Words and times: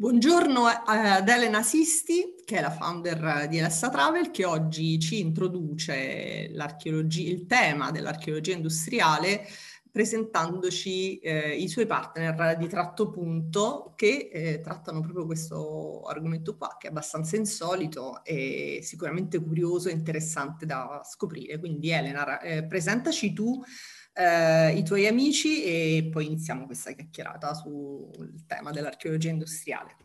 Buongiorno 0.00 0.64
ad 0.64 1.28
Elena 1.28 1.62
Sisti, 1.62 2.36
che 2.46 2.56
è 2.56 2.62
la 2.62 2.70
founder 2.70 3.46
di 3.48 3.58
Elessa 3.58 3.90
Travel, 3.90 4.30
che 4.30 4.46
oggi 4.46 4.98
ci 4.98 5.20
introduce 5.20 5.92
il 5.94 7.44
tema 7.46 7.90
dell'archeologia 7.90 8.54
industriale 8.54 9.46
presentandoci 9.90 11.18
eh, 11.18 11.54
i 11.54 11.68
suoi 11.68 11.84
partner 11.84 12.56
di 12.56 12.66
tratto 12.66 13.10
punto 13.10 13.92
che 13.94 14.30
eh, 14.32 14.60
trattano 14.60 15.02
proprio 15.02 15.26
questo 15.26 16.00
argomento 16.04 16.56
qua, 16.56 16.76
che 16.78 16.86
è 16.86 16.90
abbastanza 16.90 17.36
insolito 17.36 18.24
e 18.24 18.80
sicuramente 18.82 19.38
curioso 19.38 19.90
e 19.90 19.92
interessante 19.92 20.64
da 20.64 21.02
scoprire. 21.04 21.58
Quindi 21.58 21.90
Elena, 21.90 22.40
eh, 22.40 22.64
presentaci 22.64 23.34
tu 23.34 23.62
eh, 24.12 24.76
i 24.76 24.82
tuoi 24.82 25.06
amici 25.06 25.62
e 25.64 26.08
poi 26.10 26.26
iniziamo 26.26 26.66
questa 26.66 26.92
chiacchierata 26.92 27.54
sul 27.54 28.44
tema 28.46 28.70
dell'archeologia 28.70 29.30
industriale. 29.30 29.96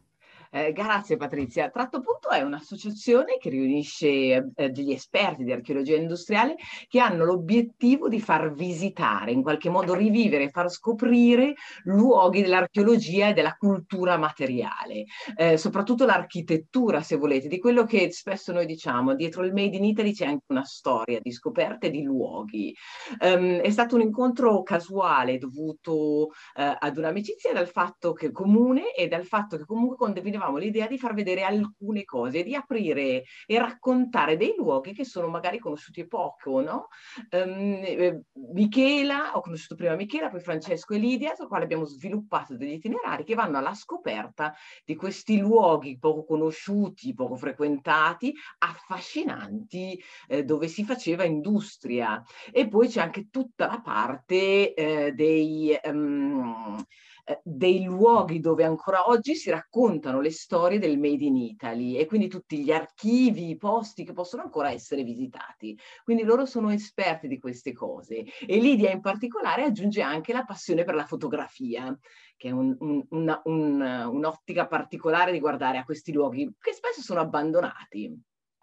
Eh, 0.52 0.72
grazie 0.72 1.18
Patrizia. 1.18 1.70
Tratto 1.70 2.02
Punto 2.02 2.30
è 2.30 2.42
un'associazione 2.42 3.38
che 3.38 3.50
riunisce 3.50 4.52
eh, 4.56 4.70
degli 4.70 4.92
esperti 4.92 5.44
di 5.44 5.52
archeologia 5.52 5.96
industriale 5.96 6.56
che 6.88 7.00
hanno 7.00 7.26
l'obiettivo 7.26 8.08
di 8.08 8.20
far 8.20 8.54
visitare, 8.54 9.32
in 9.32 9.42
qualche 9.42 9.70
modo 9.70 9.94
rivivere, 9.94 10.50
far 10.50 10.70
scoprire 10.70 11.56
luoghi 11.84 12.42
dell'archeologia 12.42 13.30
e 13.30 13.34
della 13.34 13.56
cultura 13.58 14.18
materiale, 14.18 15.06
eh, 15.36 15.58
soprattutto 15.58 16.06
l'architettura, 16.06 17.02
se 17.02 17.16
volete, 17.18 17.48
di 17.48 17.60
quello 17.60 17.84
che 17.86 18.12
spesso 18.12 18.54
noi 18.54 18.66
diciamo, 18.66 19.16
dietro 19.16 19.44
il 19.44 19.54
Made 19.54 19.76
in 19.76 19.84
Italy 19.84 20.14
c'è 20.14 20.26
anche 20.26 20.46
una 20.48 20.64
storia 20.64 21.20
di 21.22 21.32
scoperte 21.32 21.90
di 21.90 22.04
luoghi. 22.04 22.74
Um, 23.20 23.60
è 23.60 23.70
stato 23.72 23.96
un 23.96 24.02
incontro 24.02 24.64
casuale 24.64 25.38
dovuto 25.38 26.26
uh, 26.26 26.30
ad 26.54 26.98
un'amicizia 26.98 27.54
dal 27.54 27.68
fatto 27.68 28.14
che 28.14 28.32
comune 28.32 28.94
e 28.94 29.08
dal 29.08 29.26
fatto 29.26 29.58
che 29.58 29.66
comunque 29.66 29.98
condividevamo 29.98 30.35
avevamo 30.36 30.58
l'idea 30.58 30.88
di 30.88 30.98
far 30.98 31.14
vedere 31.14 31.44
alcune 31.44 32.04
cose, 32.04 32.44
di 32.44 32.56
aprire 32.56 33.24
e 33.46 33.60
raccontare 33.60 34.38
dei 34.38 34.54
luoghi 34.58 34.94
che 34.94 35.06
sono 35.06 35.28
magari 35.28 35.60
conosciuti 35.60 36.08
poco, 36.08 36.62
no? 36.62 36.88
Um, 37.32 38.24
Michela, 38.54 39.36
ho 39.36 39.42
conosciuto 39.42 39.76
prima 39.76 39.96
Michela, 39.96 40.30
poi 40.30 40.40
Francesco 40.40 40.94
e 40.94 40.98
Lidia, 40.98 41.36
sul 41.36 41.48
quale 41.48 41.64
abbiamo 41.64 41.86
sviluppato 41.86 42.56
degli 42.56 42.74
itinerari 42.74 43.24
che 43.24 43.36
vanno 43.36 43.58
alla 43.58 43.74
scoperta 43.74 44.54
di 44.84 44.96
questi 44.96 45.38
luoghi 45.38 45.98
poco 45.98 46.26
conosciuti, 46.26 47.14
poco 47.14 47.36
frequentati, 47.36 48.34
affascinanti, 48.60 50.02
eh, 50.28 50.44
dove 50.44 50.68
si 50.68 50.84
faceva 50.84 51.24
industria. 51.24 52.24
E 52.52 52.68
poi 52.68 52.88
c'è 52.88 53.02
anche 53.02 53.30
tutta 53.30 53.68
la 53.68 53.82
parte 53.82 54.74
eh, 54.74 55.12
dei... 55.14 55.78
Um, 55.84 56.84
eh, 57.28 57.42
dei 57.44 57.84
luoghi 57.84 58.40
dove 58.40 58.64
ancora 58.64 59.10
oggi 59.10 59.36
si 59.36 59.50
raccontano 59.50 60.22
le 60.22 60.32
storie 60.32 60.80
del 60.80 61.00
Made 61.00 61.26
in 61.26 61.36
Italy 61.36 61.98
e 61.98 62.06
quindi 62.06 62.28
tutti 62.28 62.64
gli 62.64 62.72
archivi, 62.72 63.50
i 63.50 63.58
posti 63.58 64.06
che 64.06 64.14
possono 64.14 64.44
ancora 64.44 64.70
essere 64.72 65.04
visitati. 65.04 65.78
Quindi 66.04 66.24
loro 66.24 66.46
sono 66.46 66.72
esperti 66.72 67.28
di 67.28 67.40
queste 67.40 67.74
cose 67.74 68.24
e 68.46 68.58
Lidia 68.58 68.92
in 68.92 69.02
particolare 69.02 69.64
aggiunge 69.64 70.02
anche 70.02 70.34
la 70.34 70.46
passione 70.46 70.84
per 70.84 70.94
la 70.96 71.06
fotografia 71.06 71.98
che 72.38 72.50
è 72.50 72.52
un, 72.52 72.76
un, 72.80 73.06
una, 73.10 73.42
un, 73.46 73.82
un'ottica 73.82 74.68
particolare 74.68 75.32
di 75.32 75.40
guardare 75.40 75.78
a 75.78 75.86
questi 75.86 76.12
luoghi 76.12 76.54
che 76.60 76.74
spesso 76.74 77.02
sono 77.02 77.22
abbandonati. 77.22 78.14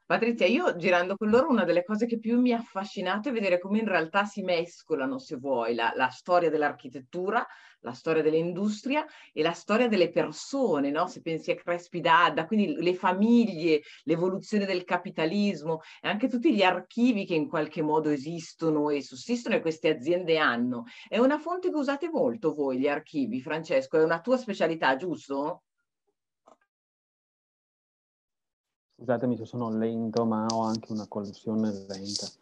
Patrizia, 0.05 0.47
io 0.47 0.77
girando 0.77 1.17
con 1.17 1.31
loro 1.31 1.49
una 1.49 1.65
delle 1.65 1.85
cose 1.85 2.05
che 2.05 2.19
più 2.19 2.39
mi 2.39 2.53
ha 2.53 2.59
affascinato 2.59 3.31
è 3.31 3.33
vedere 3.33 3.59
come 3.59 3.79
in 3.79 3.87
realtà 3.87 4.25
si 4.25 4.43
mescolano, 4.43 5.19
se 5.19 5.37
vuoi, 5.37 5.75
la, 5.75 5.93
la 5.95 6.11
storia 6.11 6.51
dell'architettura, 6.51 7.47
la 7.83 7.93
storia 7.93 8.23
dell'industria 8.23 9.05
e 9.33 9.43
la 9.43 9.53
storia 9.53 9.89
delle 9.89 10.11
persone, 10.11 10.91
no? 10.91 11.07
Se 11.07 11.21
pensi 11.21 11.51
a 11.51 11.55
Crespi 11.55 12.01
d'Adda, 12.01 12.47
quindi 12.47 12.75
le 12.75 12.95
famiglie, 12.95 13.83
l'evoluzione 14.05 14.65
del 14.67 14.85
capitalismo 14.85 15.81
e 16.01 16.09
anche 16.09 16.29
tutti 16.29 16.55
gli 16.55 16.63
archivi 16.63 17.25
che 17.25 17.35
in 17.35 17.49
qualche 17.49 17.83
modo 17.83 18.09
esistono 18.11 18.91
e 18.91 19.03
sussistono 19.03 19.55
e 19.57 19.61
queste 19.61 19.89
aziende 19.89 20.39
hanno. 20.39 20.85
È 21.09 21.19
una 21.19 21.39
fonte 21.39 21.71
che 21.71 21.77
usate 21.77 22.09
molto 22.09 22.55
voi, 22.55 22.79
gli 22.79 22.89
archivi, 22.89 23.41
Francesco, 23.41 23.99
è 23.99 24.03
una 24.03 24.21
tua 24.21 24.37
specialità, 24.37 24.97
giusto? 24.97 25.63
Scusatemi 28.97 29.37
se 29.37 29.47
sono 29.47 29.69
lento, 29.77 30.25
ma 30.25 30.47
ho 30.47 30.63
anche 30.63 30.93
una 30.93 31.09
connessione 31.09 31.73
lenta. 31.89 32.42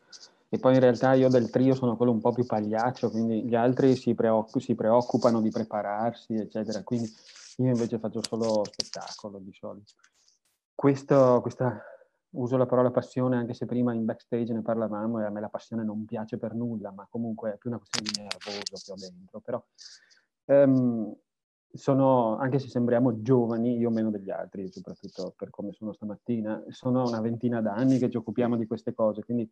E 0.53 0.59
poi 0.59 0.75
in 0.75 0.81
realtà 0.81 1.15
io 1.15 1.29
del 1.29 1.49
trio 1.49 1.75
sono 1.75 1.97
quello 1.97 2.11
un 2.11 2.21
po' 2.21 2.33
più 2.33 2.45
pagliaccio, 2.45 3.09
quindi 3.09 3.45
gli 3.45 3.55
altri 3.55 3.95
si, 3.95 4.15
preoccup- 4.15 4.59
si 4.63 4.75
preoccupano 4.75 5.41
di 5.41 5.51
prepararsi, 5.51 6.35
eccetera. 6.35 6.83
Quindi 6.83 7.09
io 7.59 7.69
invece 7.69 8.01
faccio 8.01 8.21
solo 8.21 8.65
spettacolo 8.65 9.39
di 9.39 9.53
solito. 9.53 9.93
Questo, 10.75 11.39
questa, 11.41 11.81
uso 12.31 12.57
la 12.57 12.67
parola 12.67 12.91
passione 12.91 13.37
anche 13.37 13.55
se 13.55 13.67
prima 13.67 13.95
in 13.95 14.05
backstage 14.05 14.53
ne 14.53 14.63
parlavamo 14.63 15.21
e 15.21 15.25
a 15.25 15.31
me 15.31 15.41
la 15.41 15.49
passione 15.49 15.85
non 15.85 16.05
piace 16.05 16.37
per 16.37 16.55
nulla, 16.55 16.91
ma 16.91 17.07
comunque 17.09 17.53
è 17.53 17.57
più 17.57 17.71
una 17.71 17.79
questione 17.79 18.09
di 18.13 18.21
nervoso 18.21 18.77
che 18.85 18.93
ho 18.93 18.95
dentro. 18.97 19.41
Però 19.41 19.65
um, 20.47 21.15
sono, 21.73 22.37
anche 22.37 22.59
se 22.59 22.69
sembriamo 22.69 23.23
giovani, 23.23 23.77
io 23.77 23.91
meno 23.91 24.11
degli 24.11 24.31
altri, 24.31 24.71
soprattutto 24.71 25.35
per 25.37 25.51
come 25.51 25.73
sono 25.73 25.93
stamattina, 25.93 26.63
sono 26.69 27.07
una 27.07 27.21
ventina 27.21 27.61
d'anni 27.61 27.99
che 27.99 28.11
ci 28.11 28.17
occupiamo 28.17 28.57
di 28.57 28.67
queste 28.67 28.95
cose, 28.95 29.23
quindi 29.23 29.49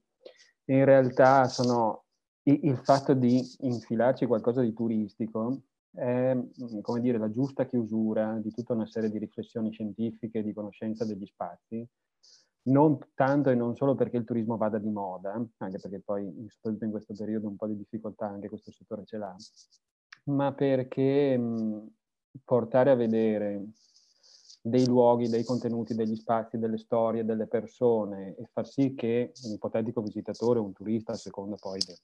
in 0.66 0.84
realtà 0.84 1.46
sono 1.48 2.04
il 2.42 2.76
fatto 2.78 3.14
di 3.14 3.40
infilarci 3.60 4.26
qualcosa 4.26 4.62
di 4.62 4.72
turistico 4.72 5.62
è, 5.90 6.36
come 6.82 7.00
dire, 7.00 7.18
la 7.18 7.30
giusta 7.30 7.66
chiusura 7.66 8.38
di 8.40 8.50
tutta 8.52 8.74
una 8.74 8.86
serie 8.86 9.10
di 9.10 9.18
riflessioni 9.18 9.72
scientifiche, 9.72 10.42
di 10.42 10.52
conoscenza 10.52 11.04
degli 11.04 11.26
spazi, 11.26 11.86
non 12.68 12.98
tanto 13.14 13.50
e 13.50 13.54
non 13.54 13.74
solo 13.74 13.94
perché 13.94 14.18
il 14.18 14.24
turismo 14.24 14.56
vada 14.56 14.78
di 14.78 14.90
moda, 14.90 15.32
anche 15.32 15.78
perché 15.78 16.00
poi, 16.00 16.46
soprattutto 16.48 16.84
in 16.84 16.90
questo 16.90 17.14
periodo, 17.14 17.48
un 17.48 17.56
po' 17.56 17.66
di 17.66 17.76
difficoltà 17.76 18.26
anche 18.26 18.48
questo 18.48 18.70
settore 18.70 19.04
ce 19.04 19.16
l'ha, 19.16 19.34
ma 20.24 20.52
perché 20.52 21.36
mh, 21.36 21.90
portare 22.44 22.90
a 22.90 22.94
vedere 22.94 23.64
dei 24.60 24.86
luoghi, 24.86 25.28
dei 25.28 25.44
contenuti, 25.44 25.94
degli 25.94 26.16
spazi, 26.16 26.58
delle 26.58 26.78
storie, 26.78 27.24
delle 27.24 27.46
persone 27.46 28.34
e 28.36 28.48
far 28.52 28.66
sì 28.66 28.94
che 28.94 29.32
un 29.44 29.52
ipotetico 29.52 30.02
visitatore, 30.02 30.58
un 30.58 30.72
turista, 30.72 31.12
a 31.12 31.16
seconda 31.16 31.56
poi 31.56 31.80
de, 31.80 31.96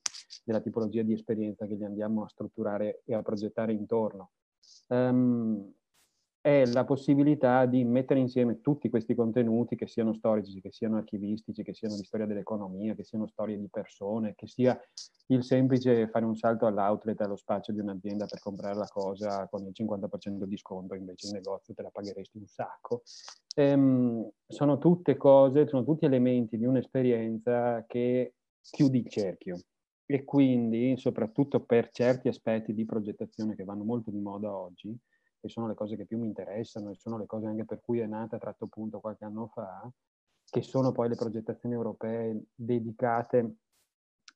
della 0.44 0.60
tipologia 0.60 1.02
di 1.02 1.12
esperienza 1.12 1.66
che 1.66 1.76
gli 1.76 1.84
andiamo 1.84 2.24
a 2.24 2.28
strutturare 2.28 3.02
e 3.04 3.14
a 3.14 3.22
progettare 3.22 3.72
intorno, 3.72 4.30
um, 4.88 5.72
è 6.44 6.66
la 6.66 6.84
possibilità 6.84 7.64
di 7.64 7.84
mettere 7.84 8.20
insieme 8.20 8.60
tutti 8.60 8.90
questi 8.90 9.14
contenuti, 9.14 9.76
che 9.76 9.86
siano 9.86 10.12
storici, 10.12 10.60
che 10.60 10.70
siano 10.70 10.98
archivistici, 10.98 11.62
che 11.62 11.72
siano 11.72 11.96
di 11.96 12.04
storia 12.04 12.26
dell'economia, 12.26 12.94
che 12.94 13.02
siano 13.02 13.26
storie 13.26 13.56
di 13.56 13.66
persone, 13.70 14.34
che 14.34 14.46
sia 14.46 14.78
il 15.28 15.42
semplice 15.42 16.06
fare 16.08 16.26
un 16.26 16.36
salto 16.36 16.66
all'outlet, 16.66 17.18
allo 17.22 17.36
spazio 17.36 17.72
di 17.72 17.80
un'azienda 17.80 18.26
per 18.26 18.40
comprare 18.40 18.76
la 18.76 18.88
cosa 18.88 19.48
con 19.48 19.64
il 19.64 19.70
50% 19.72 20.44
di 20.44 20.58
sconto, 20.58 20.94
invece 20.94 21.28
in 21.28 21.32
negozio 21.32 21.72
te 21.72 21.80
la 21.80 21.88
pagheresti 21.88 22.36
un 22.36 22.46
sacco. 22.46 23.00
Ehm, 23.56 24.28
sono 24.46 24.76
tutte 24.76 25.16
cose, 25.16 25.66
sono 25.66 25.82
tutti 25.82 26.04
elementi 26.04 26.58
di 26.58 26.66
un'esperienza 26.66 27.86
che 27.86 28.34
chiudi 28.60 28.98
il 28.98 29.08
cerchio 29.08 29.56
e 30.04 30.24
quindi, 30.24 30.98
soprattutto 30.98 31.64
per 31.64 31.88
certi 31.88 32.28
aspetti 32.28 32.74
di 32.74 32.84
progettazione 32.84 33.56
che 33.56 33.64
vanno 33.64 33.84
molto 33.84 34.10
di 34.10 34.20
moda 34.20 34.54
oggi, 34.54 34.94
che 35.44 35.50
sono 35.50 35.66
le 35.66 35.74
cose 35.74 35.94
che 35.94 36.06
più 36.06 36.18
mi 36.18 36.26
interessano 36.26 36.88
e 36.88 36.94
sono 36.94 37.18
le 37.18 37.26
cose 37.26 37.46
anche 37.46 37.66
per 37.66 37.82
cui 37.82 37.98
è 37.98 38.06
nata 38.06 38.38
Tratto 38.38 38.66
Punto 38.66 38.98
qualche 38.98 39.26
anno 39.26 39.48
fa, 39.48 39.86
che 40.42 40.62
sono 40.62 40.90
poi 40.90 41.10
le 41.10 41.16
progettazioni 41.16 41.74
europee 41.74 42.44
dedicate 42.54 43.56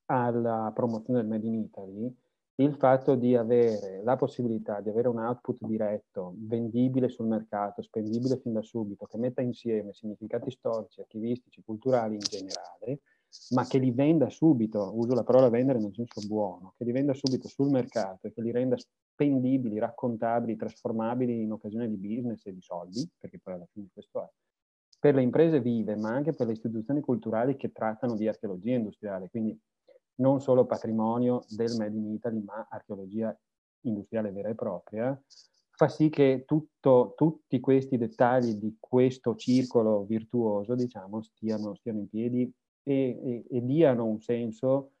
alla 0.05 0.71
promozione 0.71 1.21
del 1.21 1.27
Made 1.27 1.47
in 1.47 1.55
Italy, 1.55 2.15
il 2.57 2.75
fatto 2.75 3.15
di 3.15 3.35
avere 3.35 4.03
la 4.03 4.17
possibilità 4.17 4.81
di 4.81 4.89
avere 4.89 5.07
un 5.07 5.17
output 5.17 5.65
diretto, 5.65 6.35
vendibile 6.37 7.09
sul 7.09 7.25
mercato, 7.25 7.81
spendibile 7.81 8.37
fin 8.37 8.53
da 8.53 8.61
subito, 8.61 9.05
che 9.05 9.17
metta 9.17 9.41
insieme 9.41 9.93
significati 9.93 10.51
storici, 10.51 10.99
archivistici, 10.99 11.63
culturali 11.63 12.13
in 12.15 12.19
generale, 12.19 12.99
ma 13.55 13.65
che 13.65 13.79
li 13.79 13.89
venda 13.89 14.29
subito, 14.29 14.91
uso 14.93 15.15
la 15.15 15.23
parola 15.23 15.49
vendere 15.49 15.79
nel 15.79 15.93
senso 15.93 16.21
buono, 16.27 16.73
che 16.77 16.83
li 16.83 16.91
venda 16.91 17.15
subito 17.15 17.47
sul 17.47 17.71
mercato 17.71 18.27
e 18.27 18.31
che 18.31 18.41
li 18.41 18.51
renda 18.51 18.75
spendibili, 19.19 19.77
raccontabili, 19.79 20.55
trasformabili 20.55 21.41
in 21.41 21.51
occasione 21.51 21.89
di 21.89 21.97
business 21.97 22.45
e 22.45 22.53
di 22.53 22.61
soldi, 22.61 23.05
perché 23.17 23.37
poi 23.43 23.55
alla 23.55 23.67
fine 23.73 23.87
questo 23.91 24.23
è, 24.23 24.29
per 24.97 25.15
le 25.15 25.21
imprese 25.21 25.59
vive, 25.59 25.97
ma 25.97 26.09
anche 26.09 26.33
per 26.33 26.47
le 26.47 26.53
istituzioni 26.53 27.01
culturali 27.01 27.57
che 27.57 27.73
trattano 27.73 28.15
di 28.15 28.29
archeologia 28.29 28.75
industriale, 28.75 29.29
quindi 29.29 29.57
non 30.15 30.39
solo 30.39 30.65
patrimonio 30.65 31.43
del 31.49 31.75
Made 31.77 31.97
in 31.97 32.13
Italy, 32.13 32.41
ma 32.41 32.65
archeologia 32.69 33.37
industriale 33.81 34.31
vera 34.31 34.49
e 34.49 34.55
propria, 34.55 35.21
fa 35.71 35.89
sì 35.89 36.09
che 36.09 36.43
tutto, 36.45 37.13
tutti 37.15 37.59
questi 37.59 37.97
dettagli 37.97 38.53
di 38.53 38.77
questo 38.79 39.35
circolo 39.35 40.05
virtuoso, 40.05 40.75
diciamo, 40.75 41.21
stiano, 41.21 41.75
stiano 41.75 41.99
in 41.99 42.09
piedi 42.09 42.53
e, 42.83 42.93
e, 42.93 43.45
e 43.49 43.65
diano 43.65 44.05
un 44.05 44.21
senso 44.21 44.91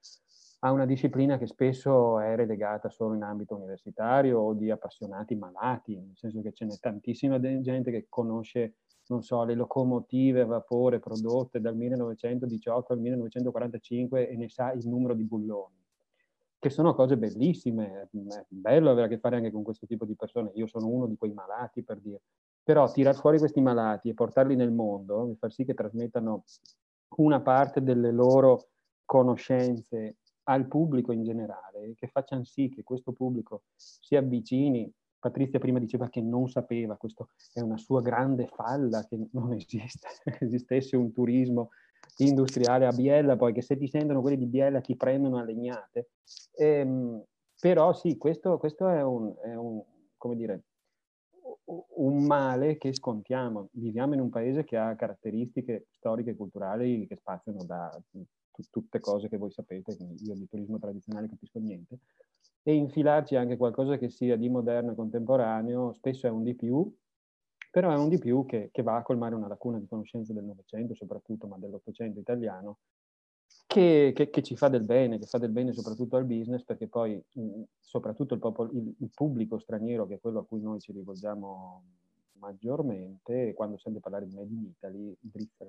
a 0.59 0.71
una 0.71 0.85
disciplina 0.85 1.37
che 1.37 1.47
spesso 1.47 2.19
è 2.19 2.35
relegata 2.35 2.89
solo 2.89 3.15
in 3.15 3.23
ambito 3.23 3.55
universitario 3.55 4.39
o 4.39 4.53
di 4.53 4.69
appassionati 4.69 5.35
malati, 5.35 5.95
nel 5.95 6.17
senso 6.17 6.41
che 6.41 6.51
ce 6.51 6.65
n'è 6.65 6.77
tantissima 6.79 7.39
gente 7.39 7.91
che 7.91 8.07
conosce, 8.09 8.75
non 9.07 9.21
so, 9.23 9.43
le 9.45 9.55
locomotive 9.55 10.41
a 10.41 10.45
vapore 10.45 10.99
prodotte 10.99 11.61
dal 11.61 11.77
1918 11.77 12.93
al 12.93 12.99
1945 12.99 14.29
e 14.29 14.35
ne 14.35 14.49
sa 14.49 14.73
il 14.73 14.85
numero 14.87 15.13
di 15.13 15.23
bulloni, 15.23 15.81
che 16.59 16.69
sono 16.69 16.93
cose 16.93 17.17
bellissime, 17.17 18.01
è 18.01 18.07
bello 18.49 18.89
avere 18.89 19.05
a 19.05 19.09
che 19.09 19.17
fare 19.17 19.37
anche 19.37 19.51
con 19.51 19.63
questo 19.63 19.85
tipo 19.85 20.03
di 20.03 20.15
persone, 20.15 20.51
io 20.55 20.67
sono 20.67 20.87
uno 20.87 21.07
di 21.07 21.15
quei 21.15 21.31
malati 21.31 21.83
per 21.83 21.99
dire, 21.99 22.21
però 22.61 22.91
tirar 22.91 23.15
fuori 23.15 23.37
questi 23.39 23.61
malati 23.61 24.09
e 24.09 24.13
portarli 24.13 24.57
nel 24.57 24.73
mondo, 24.73 25.33
far 25.39 25.53
sì 25.53 25.63
che 25.63 25.73
trasmettano 25.73 26.43
una 27.15 27.39
parte 27.39 27.81
delle 27.81 28.11
loro 28.11 28.67
conoscenze 29.05 30.17
al 30.43 30.67
pubblico 30.67 31.11
in 31.11 31.23
generale, 31.23 31.93
che 31.95 32.07
facciano 32.07 32.43
sì 32.43 32.69
che 32.69 32.83
questo 32.83 33.11
pubblico 33.11 33.63
si 33.75 34.15
avvicini. 34.15 34.91
Patrizia 35.19 35.59
prima 35.59 35.79
diceva 35.79 36.07
che 36.07 36.21
non 36.21 36.47
sapeva, 36.47 36.95
questo 36.95 37.29
è 37.53 37.59
una 37.59 37.77
sua 37.77 38.01
grande 38.01 38.47
falla, 38.47 39.05
che 39.05 39.19
non 39.31 39.53
esiste, 39.53 40.07
esistesse 40.39 40.95
un 40.95 41.11
turismo 41.11 41.69
industriale 42.17 42.85
a 42.85 42.91
Biella, 42.91 43.35
poi 43.35 43.53
che 43.53 43.61
se 43.61 43.77
ti 43.77 43.87
sentono 43.87 44.21
quelli 44.21 44.37
di 44.37 44.45
Biella 44.45 44.79
ti 44.79 44.95
prendono 44.95 45.37
a 45.37 45.43
legnate. 45.43 46.11
Ehm, 46.55 47.21
però 47.59 47.93
sì, 47.93 48.17
questo, 48.17 48.57
questo 48.57 48.87
è, 48.87 49.03
un, 49.03 49.35
è 49.41 49.53
un, 49.55 49.83
come 50.15 50.35
dire, 50.35 50.63
un 51.65 52.23
male 52.23 52.77
che 52.77 52.93
scontiamo. 52.93 53.69
Viviamo 53.71 54.13
in 54.13 54.21
un 54.21 54.29
paese 54.29 54.63
che 54.63 54.77
ha 54.77 54.95
caratteristiche 54.95 55.87
storiche 55.91 56.31
e 56.31 56.35
culturali 56.35 57.05
che 57.07 57.17
spaziano 57.17 57.63
da 57.63 57.91
tutte 58.69 58.99
cose 58.99 59.29
che 59.29 59.37
voi 59.37 59.51
sapete, 59.51 59.95
io 60.19 60.33
di 60.33 60.47
turismo 60.47 60.79
tradizionale 60.79 61.29
capisco 61.29 61.59
niente, 61.59 61.99
e 62.63 62.73
infilarci 62.73 63.35
anche 63.35 63.57
qualcosa 63.57 63.97
che 63.97 64.09
sia 64.09 64.35
di 64.35 64.49
moderno 64.49 64.91
e 64.91 64.95
contemporaneo, 64.95 65.93
spesso 65.93 66.27
è 66.27 66.29
un 66.29 66.43
di 66.43 66.55
più, 66.55 66.91
però 67.71 67.91
è 67.91 67.97
un 67.97 68.09
di 68.09 68.17
più 68.17 68.45
che, 68.45 68.69
che 68.71 68.81
va 68.81 68.97
a 68.97 69.03
colmare 69.03 69.35
una 69.35 69.47
lacuna 69.47 69.79
di 69.79 69.87
conoscenza 69.87 70.33
del 70.33 70.43
Novecento 70.43 70.95
soprattutto, 70.95 71.47
ma 71.47 71.57
dell'Ottocento 71.57 72.19
italiano, 72.19 72.79
che, 73.65 74.11
che, 74.15 74.29
che, 74.29 74.41
ci 74.41 74.55
fa 74.55 74.67
del 74.67 74.83
bene, 74.83 75.19
che 75.19 75.25
fa 75.25 75.37
del 75.37 75.51
bene 75.51 75.73
soprattutto 75.73 76.15
al 76.15 76.25
business, 76.25 76.63
perché 76.63 76.87
poi 76.87 77.23
soprattutto 77.79 78.33
il, 78.33 78.39
popolo, 78.39 78.71
il, 78.71 78.95
il, 78.97 79.09
pubblico 79.13 79.59
straniero, 79.59 80.07
che 80.07 80.15
è 80.15 80.19
quello 80.19 80.39
a 80.39 80.45
cui 80.45 80.59
noi 80.59 80.79
ci 80.79 80.91
rivolgiamo 80.91 81.83
maggiormente, 82.39 83.53
quando 83.53 83.77
sente 83.77 83.99
parlare 83.99 84.27
di 84.27 84.33
Made 84.33 84.53
in 84.53 84.65
Italy, 84.65 85.15
drizza 85.19 85.65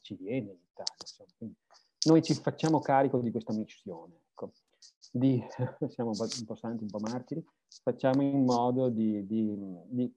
ci 0.00 0.16
viene 0.16 0.50
in 0.50 0.58
Italia. 0.72 0.94
Insomma. 1.00 1.28
Quindi 1.36 1.56
noi 2.06 2.22
ci 2.22 2.34
facciamo 2.34 2.80
carico 2.80 3.20
di 3.20 3.30
questa 3.30 3.52
missione. 3.52 4.20
Ecco. 4.30 4.52
Di, 5.10 5.42
siamo 5.88 6.10
un 6.10 6.44
po' 6.46 6.56
santi, 6.56 6.82
un 6.82 6.90
po' 6.90 6.98
martiri, 7.00 7.44
facciamo 7.82 8.22
in 8.22 8.44
modo 8.44 8.88
di, 8.88 9.26
di, 9.26 9.54
di 9.88 10.14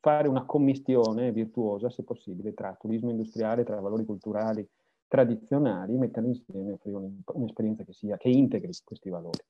fare 0.00 0.28
una 0.28 0.44
commistione 0.44 1.32
virtuosa, 1.32 1.90
se 1.90 2.02
possibile, 2.02 2.54
tra 2.54 2.76
turismo 2.78 3.10
industriale, 3.10 3.64
tra 3.64 3.80
valori 3.80 4.04
culturali 4.04 4.66
tradizionali, 5.06 5.96
metterli 5.96 6.28
insieme 6.28 6.78
un'esperienza 7.24 7.82
che, 7.82 7.92
sia, 7.92 8.16
che 8.16 8.28
integri 8.28 8.72
questi 8.84 9.10
valori. 9.10 9.40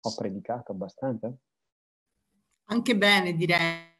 Ho 0.00 0.14
predicato 0.16 0.72
abbastanza? 0.72 1.32
Anche 2.66 2.96
bene, 2.96 3.34
direi. 3.34 3.93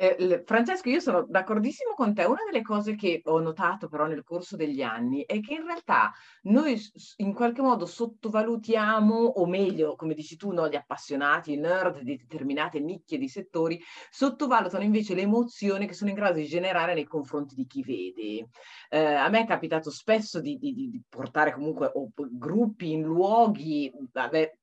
Eh, 0.00 0.44
Francesco, 0.46 0.88
io 0.88 1.00
sono 1.00 1.26
d'accordissimo 1.28 1.92
con 1.94 2.14
te. 2.14 2.22
Una 2.22 2.44
delle 2.48 2.62
cose 2.62 2.94
che 2.94 3.20
ho 3.24 3.40
notato 3.40 3.88
però 3.88 4.06
nel 4.06 4.22
corso 4.22 4.54
degli 4.54 4.80
anni 4.80 5.24
è 5.24 5.40
che 5.40 5.54
in 5.54 5.64
realtà 5.64 6.12
noi 6.42 6.80
in 7.16 7.34
qualche 7.34 7.62
modo 7.62 7.84
sottovalutiamo, 7.84 9.16
o 9.16 9.46
meglio, 9.46 9.96
come 9.96 10.14
dici 10.14 10.36
tu, 10.36 10.52
no, 10.52 10.68
gli 10.68 10.76
appassionati, 10.76 11.54
i 11.54 11.56
nerd 11.56 12.02
di 12.02 12.16
determinate 12.16 12.78
nicchie 12.78 13.18
di 13.18 13.26
settori, 13.26 13.80
sottovalutano 14.08 14.84
invece 14.84 15.14
le 15.14 15.22
emozioni 15.22 15.88
che 15.88 15.94
sono 15.94 16.10
in 16.10 16.16
grado 16.16 16.38
di 16.38 16.46
generare 16.46 16.94
nei 16.94 17.04
confronti 17.04 17.56
di 17.56 17.66
chi 17.66 17.82
vede. 17.82 18.50
Eh, 18.90 19.14
a 19.14 19.28
me 19.28 19.40
è 19.40 19.46
capitato 19.46 19.90
spesso 19.90 20.40
di, 20.40 20.58
di, 20.58 20.74
di 20.74 21.02
portare 21.08 21.52
comunque 21.52 21.90
gruppi 22.14 22.92
in 22.92 23.02
luoghi, 23.02 23.92
vabbè, 24.12 24.58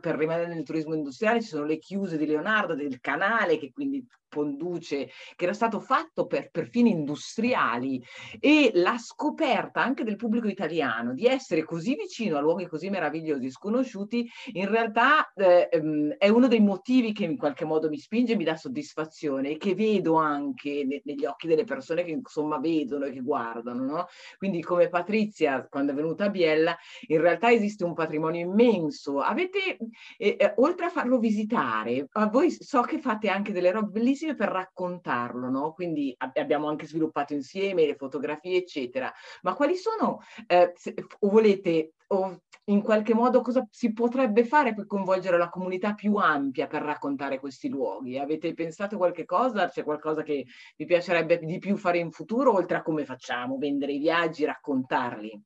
per 0.00 0.16
rimanere 0.16 0.52
nel 0.52 0.64
turismo 0.64 0.94
industriale 0.94 1.40
ci 1.40 1.48
sono 1.48 1.64
le 1.64 1.78
chiuse 1.78 2.16
di 2.16 2.26
Leonardo, 2.26 2.74
del 2.74 2.98
canale 3.00 3.56
che 3.56 3.70
quindi 3.70 4.04
conduce, 4.34 5.10
che 5.36 5.44
era 5.44 5.52
stato 5.52 5.80
fatto 5.80 6.26
per, 6.26 6.50
per, 6.50 6.68
fini 6.68 6.90
industriali 6.90 8.02
e 8.40 8.72
la 8.74 8.98
scoperta 8.98 9.82
anche 9.82 10.02
del 10.02 10.16
pubblico 10.16 10.48
italiano 10.48 11.14
di 11.14 11.26
essere 11.26 11.62
così 11.62 11.94
vicino 11.94 12.36
a 12.36 12.40
luoghi 12.40 12.66
così 12.66 12.90
meravigliosi 12.90 13.46
e 13.46 13.50
sconosciuti, 13.50 14.28
in 14.54 14.68
realtà 14.68 15.32
eh, 15.34 15.68
ehm, 15.70 16.14
è 16.18 16.28
uno 16.28 16.48
dei 16.48 16.60
motivi 16.60 17.12
che 17.12 17.24
in 17.24 17.36
qualche 17.36 17.64
modo 17.64 17.88
mi 17.88 17.98
spinge, 17.98 18.36
mi 18.36 18.44
dà 18.44 18.56
soddisfazione 18.56 19.50
e 19.50 19.56
che 19.56 19.74
vedo 19.74 20.16
anche 20.16 20.84
ne, 20.84 21.00
negli 21.04 21.24
occhi 21.24 21.46
delle 21.46 21.64
persone 21.64 22.02
che 22.04 22.10
insomma 22.10 22.58
vedono 22.58 23.04
e 23.04 23.12
che 23.12 23.20
guardano. 23.20 23.84
No? 23.84 24.06
Quindi 24.38 24.62
come 24.62 24.88
Patrizia, 24.88 25.66
quando 25.68 25.92
è 25.92 25.94
venuta 25.94 26.24
a 26.24 26.30
Biella, 26.30 26.76
in 27.08 27.20
realtà 27.20 27.52
esiste 27.52 27.84
un 27.84 27.94
patrimonio 27.94 28.40
immenso. 28.40 29.20
Avete, 29.20 29.78
eh, 30.16 30.36
eh, 30.38 30.54
oltre 30.56 30.86
a 30.86 30.90
farlo 30.90 31.18
visitare, 31.18 32.08
a 32.12 32.26
voi 32.26 32.50
so 32.50 32.80
che 32.82 32.98
fate 32.98 33.28
anche 33.28 33.52
delle 33.52 33.70
robe 33.70 33.90
bellissime 33.98 34.23
bellissime 34.24 34.34
per 34.34 34.48
raccontarlo, 34.48 35.48
no? 35.50 35.72
Quindi 35.72 36.14
ab- 36.16 36.36
abbiamo 36.36 36.68
anche 36.68 36.86
sviluppato 36.86 37.34
insieme 37.34 37.86
le 37.86 37.96
fotografie, 37.96 38.58
eccetera. 38.58 39.12
Ma 39.42 39.54
quali 39.54 39.76
sono, 39.76 40.20
eh, 40.46 40.72
se, 40.74 40.94
o 41.20 41.28
volete, 41.28 41.92
o 42.08 42.40
in 42.66 42.82
qualche 42.82 43.14
modo 43.14 43.42
cosa 43.42 43.66
si 43.70 43.92
potrebbe 43.92 44.44
fare 44.44 44.74
per 44.74 44.86
coinvolgere 44.86 45.36
la 45.36 45.50
comunità 45.50 45.92
più 45.94 46.16
ampia 46.16 46.66
per 46.66 46.82
raccontare 46.82 47.38
questi 47.38 47.68
luoghi? 47.68 48.18
Avete 48.18 48.54
pensato 48.54 48.96
qualche 48.96 49.24
cosa? 49.24 49.68
C'è 49.68 49.84
qualcosa 49.84 50.22
che 50.22 50.46
vi 50.76 50.84
piacerebbe 50.86 51.38
di 51.38 51.58
più 51.58 51.76
fare 51.76 51.98
in 51.98 52.10
futuro, 52.10 52.54
oltre 52.54 52.78
a 52.78 52.82
come 52.82 53.04
facciamo, 53.04 53.58
vendere 53.58 53.92
i 53.92 53.98
viaggi, 53.98 54.44
raccontarli? 54.44 55.42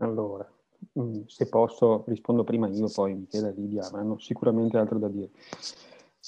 Allora, 0.00 0.48
mm, 0.98 1.22
se 1.26 1.48
posso 1.48 2.04
rispondo 2.06 2.44
prima 2.44 2.68
io, 2.68 2.88
poi 2.88 3.14
Michele 3.14 3.48
e 3.48 3.52
Lidia 3.52 3.84
avranno 3.84 4.16
sicuramente 4.18 4.78
altro 4.78 4.98
da 4.98 5.08
dire. 5.08 5.30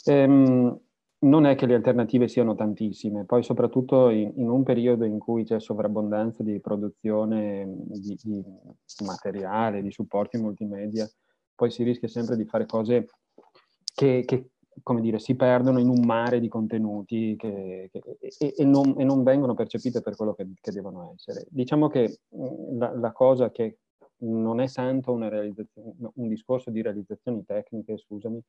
Ehm, 0.05 0.81
non 1.23 1.45
è 1.45 1.55
che 1.55 1.67
le 1.67 1.75
alternative 1.75 2.29
siano 2.29 2.55
tantissime, 2.55 3.25
poi 3.27 3.43
soprattutto 3.43 4.09
in, 4.09 4.33
in 4.37 4.49
un 4.49 4.63
periodo 4.63 5.05
in 5.05 5.19
cui 5.19 5.45
c'è 5.45 5.61
sovrabbondanza 5.61 6.43
di 6.43 6.61
produzione 6.61 7.67
di, 7.69 8.19
di, 8.23 8.43
materiale, 9.05 9.83
di 9.83 9.91
supporti 9.91 10.39
multimedia, 10.39 11.07
poi 11.55 11.71
si 11.71 11.83
rischia 11.83 12.09
sempre 12.09 12.37
di 12.37 12.47
fare 12.47 12.65
cose 12.65 13.09
che, 13.95 14.23
che 14.27 14.51
come 14.83 15.03
dire, 15.03 15.19
si 15.19 15.35
perdono 15.35 15.79
in 15.79 15.89
un 15.89 16.05
mare 16.07 16.41
di 16.41 16.49
contenuti 16.49 17.37
che, 17.37 17.91
che, 17.93 18.01
e, 18.39 18.55
e, 18.57 18.65
non, 18.65 18.95
e, 18.97 19.05
non, 19.05 19.23
vengono 19.23 19.53
percepite 19.53 20.01
per 20.01 20.17
quello 20.17 20.33
che, 20.33 20.47
che 20.59 20.73
devono 20.73 21.13
essere. 21.15 21.47
Diciamo 21.51 21.89
che 21.89 22.21
la, 22.79 22.95
la 22.97 23.13
cosa 23.13 23.51
che 23.51 23.79
non 24.21 24.61
è 24.61 24.69
tanto 24.69 25.13
un 25.13 26.29
discorso 26.29 26.71
di 26.71 26.83
realizzazioni 26.83 27.45
tecniche, 27.45 27.99
scusami, 27.99 28.41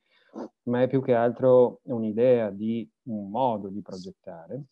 ma 0.64 0.82
è 0.82 0.88
più 0.88 1.02
che 1.02 1.14
altro 1.14 1.80
un'idea 1.84 2.50
di 2.50 2.88
un 3.04 3.30
modo 3.30 3.68
di 3.68 3.80
progettare, 3.80 4.64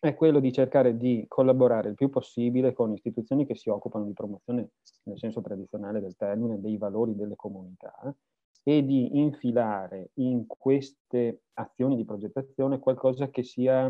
è 0.00 0.14
quello 0.14 0.40
di 0.40 0.52
cercare 0.52 0.96
di 0.96 1.24
collaborare 1.28 1.88
il 1.90 1.94
più 1.94 2.10
possibile 2.10 2.72
con 2.72 2.92
istituzioni 2.92 3.46
che 3.46 3.54
si 3.54 3.68
occupano 3.68 4.04
di 4.04 4.12
promozione, 4.12 4.70
nel 5.04 5.18
senso 5.18 5.40
tradizionale 5.40 6.00
del 6.00 6.16
termine, 6.16 6.60
dei 6.60 6.76
valori 6.76 7.14
delle 7.14 7.36
comunità 7.36 8.14
e 8.62 8.84
di 8.84 9.18
infilare 9.18 10.10
in 10.14 10.46
queste 10.46 11.42
azioni 11.54 11.96
di 11.96 12.04
progettazione 12.04 12.78
qualcosa 12.78 13.28
che 13.28 13.42
sia, 13.42 13.86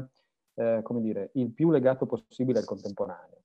eh, 0.55 0.81
come 0.83 1.01
dire, 1.01 1.31
il 1.35 1.53
più 1.53 1.71
legato 1.71 2.07
possibile 2.07 2.59
al 2.59 2.65
contemporaneo 2.65 3.44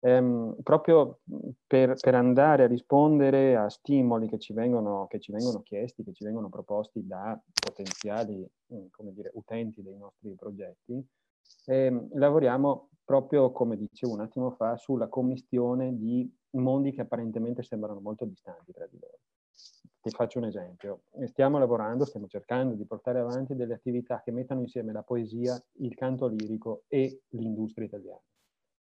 ehm, 0.00 0.56
proprio 0.62 1.20
per, 1.66 1.94
per, 1.94 2.14
andare 2.14 2.64
a 2.64 2.66
rispondere 2.66 3.56
a 3.56 3.68
stimoli 3.68 4.28
che 4.28 4.38
ci, 4.38 4.52
vengono, 4.52 5.06
che 5.06 5.20
ci 5.20 5.32
vengono 5.32 5.62
chiesti, 5.62 6.02
che 6.02 6.12
ci 6.12 6.24
vengono 6.24 6.48
proposti 6.48 7.06
da 7.06 7.40
potenziali 7.52 8.46
dire, 8.66 9.30
utenti 9.34 9.82
dei 9.82 9.96
nostri 9.96 10.34
progetti, 10.34 11.04
ehm, 11.66 12.08
lavoriamo 12.14 12.88
proprio, 13.04 13.52
come 13.52 13.76
dicevo 13.76 14.14
un 14.14 14.20
attimo 14.20 14.50
fa, 14.52 14.76
sulla 14.76 15.08
commistione 15.08 15.96
di 15.96 16.30
mondi 16.52 16.92
che 16.92 17.02
apparentemente 17.02 17.62
sembrano 17.62 18.00
molto 18.00 18.24
distanti 18.24 18.72
tra 18.72 18.86
di 18.86 18.98
loro. 18.98 19.18
Ti 20.02 20.10
faccio 20.10 20.38
un 20.38 20.46
esempio. 20.46 21.02
Stiamo 21.26 21.58
lavorando, 21.58 22.06
stiamo 22.06 22.26
cercando 22.26 22.74
di 22.74 22.86
portare 22.86 23.18
avanti 23.18 23.54
delle 23.54 23.74
attività 23.74 24.22
che 24.22 24.30
mettano 24.30 24.60
insieme 24.60 24.92
la 24.92 25.02
poesia, 25.02 25.62
il 25.80 25.94
canto 25.94 26.26
lirico 26.26 26.84
e 26.88 27.20
l'industria 27.30 27.84
italiana 27.84 28.22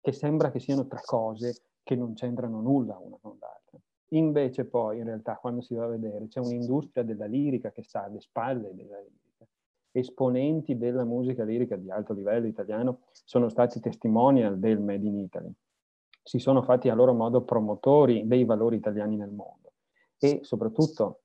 che 0.10 0.12
sembra 0.12 0.50
che 0.50 0.60
siano 0.60 0.88
tre 0.88 1.02
cose 1.06 1.62
che 1.84 1.96
non 1.96 2.14
c'entrano 2.14 2.62
nulla 2.62 2.98
una 2.98 3.18
con 3.22 3.38
l'altra. 3.40 3.78
Invece 4.10 4.66
poi, 4.66 4.98
in 4.98 5.06
realtà, 5.06 5.36
quando 5.36 5.62
si 5.62 5.76
va 5.76 5.86
a 5.86 5.90
vedere, 5.90 6.28
c'è 6.28 6.40
un'industria 6.40 7.04
della 7.04 7.26
lirica 7.26 7.72
che 7.72 7.84
sta 7.84 8.06
alle 8.06 8.20
spalle 8.20 8.74
della 8.74 9.00
lirica 9.00 9.18
esponenti 9.92 10.78
della 10.78 11.04
musica 11.04 11.44
lirica 11.44 11.76
di 11.76 11.90
alto 11.90 12.14
livello 12.14 12.46
italiano 12.46 13.00
sono 13.12 13.50
stati 13.50 13.80
testimonial 13.80 14.60
del 14.60 14.80
Made 14.80 15.06
in 15.06 15.18
Italy. 15.18 15.52
Si 16.22 16.38
sono 16.38 16.62
fatti 16.62 16.90
a 16.90 16.94
loro 16.94 17.14
modo 17.14 17.44
promotori 17.44 18.28
dei 18.28 18.46
valori 18.46 18.78
italiani 18.78 19.16
nel 19.16 19.32
mondo 19.32 19.74
e 20.20 20.40
soprattutto 20.44 21.22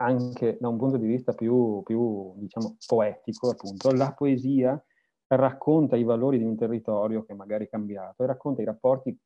anche 0.00 0.58
da 0.60 0.68
un 0.68 0.78
punto 0.78 0.96
di 0.96 1.06
vista 1.06 1.32
più, 1.32 1.82
più 1.84 2.32
diciamo, 2.36 2.76
poetico, 2.86 3.50
appunto, 3.50 3.92
la 3.92 4.12
poesia 4.12 4.80
racconta 5.28 5.96
i 5.96 6.04
valori 6.04 6.38
di 6.38 6.44
un 6.44 6.56
territorio 6.56 7.24
che 7.24 7.34
magari 7.34 7.66
è 7.66 7.68
cambiato 7.68 8.22
e 8.22 8.26
racconta 8.26 8.62
i 8.62 8.64
rapporti 8.64 9.16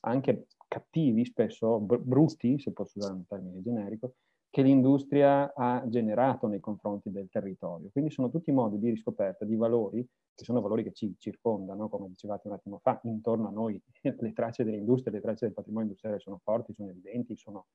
anche 0.00 0.46
cattivi, 0.68 1.24
spesso 1.24 1.78
br- 1.78 2.00
brutti, 2.00 2.58
se 2.58 2.72
posso 2.72 2.98
usare 2.98 3.14
un 3.14 3.26
termine 3.26 3.62
generico, 3.62 4.14
che 4.50 4.62
l'industria 4.62 5.52
ha 5.54 5.84
generato 5.86 6.46
nei 6.46 6.60
confronti 6.60 7.10
del 7.10 7.28
territorio. 7.30 7.90
Quindi 7.90 8.10
sono 8.10 8.30
tutti 8.30 8.50
modi 8.52 8.78
di 8.78 8.90
riscoperta 8.90 9.44
di 9.44 9.56
valori, 9.56 10.06
che 10.34 10.44
sono 10.44 10.60
valori 10.60 10.82
che 10.82 10.92
ci 10.92 11.14
circondano, 11.18 11.88
come 11.88 12.08
dicevate 12.08 12.48
un 12.48 12.54
attimo 12.54 12.78
fa, 12.78 13.00
intorno 13.04 13.48
a 13.48 13.50
noi 13.50 13.80
le 14.00 14.32
tracce 14.32 14.64
dell'industria, 14.64 15.12
le 15.12 15.20
tracce 15.20 15.46
del 15.46 15.54
patrimonio 15.54 15.88
industriale 15.88 16.20
sono 16.20 16.40
forti, 16.42 16.74
sono 16.74 16.90
evidenti, 16.90 17.36
sono 17.36 17.66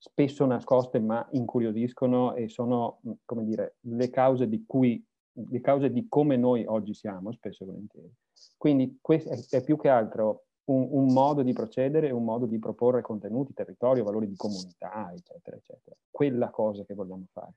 spesso 0.00 0.46
nascoste 0.46 1.00
ma 1.00 1.26
incuriosiscono 1.32 2.34
e 2.34 2.48
sono, 2.48 3.00
come 3.24 3.44
dire, 3.44 3.76
le 3.80 4.10
cause 4.10 4.48
di 4.48 4.64
cui 4.64 5.04
le 5.48 5.60
cause 5.60 5.90
di 5.90 6.06
come 6.08 6.36
noi 6.36 6.64
oggi 6.66 6.94
siamo, 6.94 7.32
spesso 7.32 7.62
e 7.62 7.66
volentieri. 7.66 8.12
Quindi 8.56 8.98
questo 9.00 9.30
è, 9.50 9.62
più 9.62 9.76
che 9.76 9.88
altro 9.88 10.46
un, 10.64 10.86
un, 10.90 11.12
modo 11.12 11.42
di 11.42 11.52
procedere, 11.52 12.10
un 12.10 12.24
modo 12.24 12.46
di 12.46 12.58
proporre 12.58 13.02
contenuti, 13.02 13.54
territorio, 13.54 14.04
valori 14.04 14.28
di 14.28 14.36
comunità, 14.36 15.12
eccetera, 15.12 15.56
eccetera. 15.56 15.96
Quella 16.10 16.50
cosa 16.50 16.84
che 16.84 16.94
vogliamo 16.94 17.26
fare. 17.32 17.52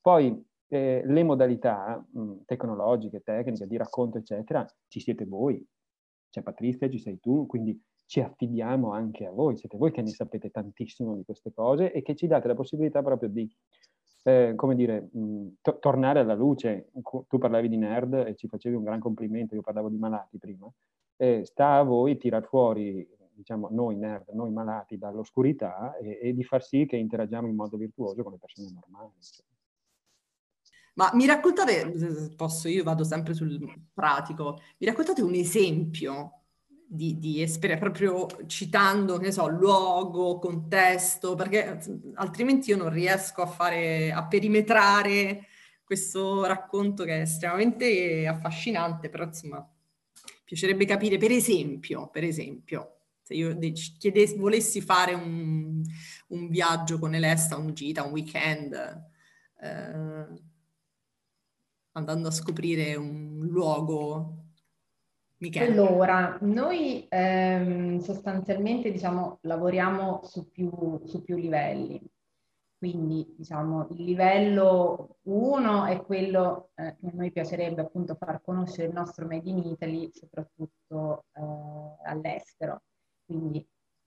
Poi 0.00 0.44
eh, 0.68 1.02
le 1.04 1.22
modalità 1.22 2.04
mh, 2.10 2.44
tecnologiche, 2.46 3.22
tecniche, 3.22 3.66
di 3.66 3.76
racconto, 3.76 4.18
eccetera, 4.18 4.66
ci 4.88 5.00
siete 5.00 5.24
voi, 5.24 5.64
c'è 6.30 6.42
Patrizia, 6.42 6.88
ci 6.88 6.98
sei 6.98 7.20
tu, 7.20 7.46
quindi 7.46 7.80
ci 8.06 8.20
affidiamo 8.20 8.92
anche 8.92 9.26
a 9.26 9.30
voi, 9.30 9.56
siete 9.56 9.76
voi 9.76 9.90
che 9.90 10.02
ne 10.02 10.10
sapete 10.10 10.50
tantissimo 10.50 11.14
di 11.14 11.24
queste 11.24 11.52
cose 11.52 11.92
e 11.92 12.02
che 12.02 12.14
ci 12.14 12.26
date 12.26 12.48
la 12.48 12.54
possibilità 12.54 13.02
proprio 13.02 13.28
di, 13.28 13.50
eh, 14.22 14.52
come 14.56 14.74
dire, 14.74 15.08
mh, 15.12 15.46
to- 15.60 15.78
tornare 15.78 16.20
alla 16.20 16.34
luce. 16.34 16.90
Tu 17.28 17.38
parlavi 17.38 17.68
di 17.68 17.76
nerd 17.76 18.14
e 18.14 18.36
ci 18.36 18.48
facevi 18.48 18.76
un 18.76 18.84
gran 18.84 19.00
complimento, 19.00 19.54
io 19.54 19.62
parlavo 19.62 19.88
di 19.88 19.98
malati 19.98 20.38
prima, 20.38 20.70
eh, 21.16 21.44
sta 21.44 21.76
a 21.76 21.82
voi 21.82 22.16
tirar 22.16 22.44
fuori, 22.44 23.06
diciamo, 23.32 23.68
noi 23.70 23.96
nerd, 23.96 24.28
noi 24.30 24.50
malati 24.50 24.98
dall'oscurità 24.98 25.96
e, 25.96 26.18
e, 26.22 26.34
di 26.34 26.44
far 26.44 26.62
sì 26.62 26.86
che 26.86 26.96
interagiamo 26.96 27.46
in 27.46 27.54
modo 27.54 27.76
virtuoso 27.76 28.22
con 28.22 28.32
le 28.32 28.38
persone 28.38 28.70
normali. 28.72 29.12
Cioè. 29.20 29.44
Ma 30.94 31.10
mi 31.14 31.26
raccontate, 31.26 31.90
posso, 32.36 32.68
io 32.68 32.82
vado 32.84 33.02
sempre 33.04 33.34
sul 33.34 33.58
pratico, 33.92 34.58
mi 34.78 34.86
raccontate 34.86 35.22
un 35.22 35.34
esempio 35.34 36.41
di, 36.94 37.18
di 37.18 37.40
esperienza, 37.40 37.84
proprio 37.84 38.26
citando, 38.46 39.16
che 39.16 39.26
ne 39.26 39.32
so, 39.32 39.48
luogo, 39.48 40.38
contesto, 40.38 41.34
perché 41.34 41.80
altrimenti 42.16 42.68
io 42.68 42.76
non 42.76 42.90
riesco 42.90 43.40
a 43.40 43.46
fare, 43.46 44.12
a 44.12 44.26
perimetrare 44.26 45.46
questo 45.82 46.44
racconto 46.44 47.04
che 47.04 47.16
è 47.16 47.20
estremamente 47.22 48.26
affascinante, 48.26 49.08
però 49.08 49.24
insomma 49.24 49.66
piacerebbe 50.44 50.84
capire, 50.84 51.16
per 51.16 51.30
esempio, 51.30 52.10
per 52.10 52.24
esempio, 52.24 52.96
se 53.22 53.34
io 53.34 53.58
chiedessi, 53.98 54.36
volessi 54.36 54.82
fare 54.82 55.14
un, 55.14 55.82
un, 56.28 56.48
viaggio 56.50 56.98
con 56.98 57.14
Elesta, 57.14 57.56
un 57.56 57.72
gita, 57.72 58.02
un 58.04 58.12
weekend, 58.12 58.74
eh, 59.62 60.26
andando 61.92 62.28
a 62.28 62.32
scoprire 62.32 62.96
un 62.96 63.38
luogo. 63.46 64.41
Michele. 65.42 65.72
Allora, 65.72 66.38
noi 66.42 67.04
ehm, 67.08 67.98
sostanzialmente 67.98 68.92
diciamo, 68.92 69.38
lavoriamo 69.42 70.22
su 70.22 70.48
più, 70.48 70.70
su 71.04 71.24
più 71.24 71.36
livelli. 71.36 72.00
Quindi 72.78 73.34
diciamo 73.36 73.88
il 73.90 74.02
livello 74.04 75.18
1 75.22 75.86
è 75.86 76.00
quello 76.02 76.70
eh, 76.74 76.96
che 76.98 77.06
a 77.06 77.10
noi 77.12 77.30
piacerebbe 77.30 77.80
appunto 77.80 78.14
far 78.16 78.40
conoscere 78.42 78.88
il 78.88 78.92
nostro 78.92 79.26
Made 79.26 79.48
in 79.48 79.58
Italy 79.58 80.10
soprattutto 80.12 81.24
eh, 81.32 81.40
all'estero. 82.04 82.82
Quindi 83.24 83.64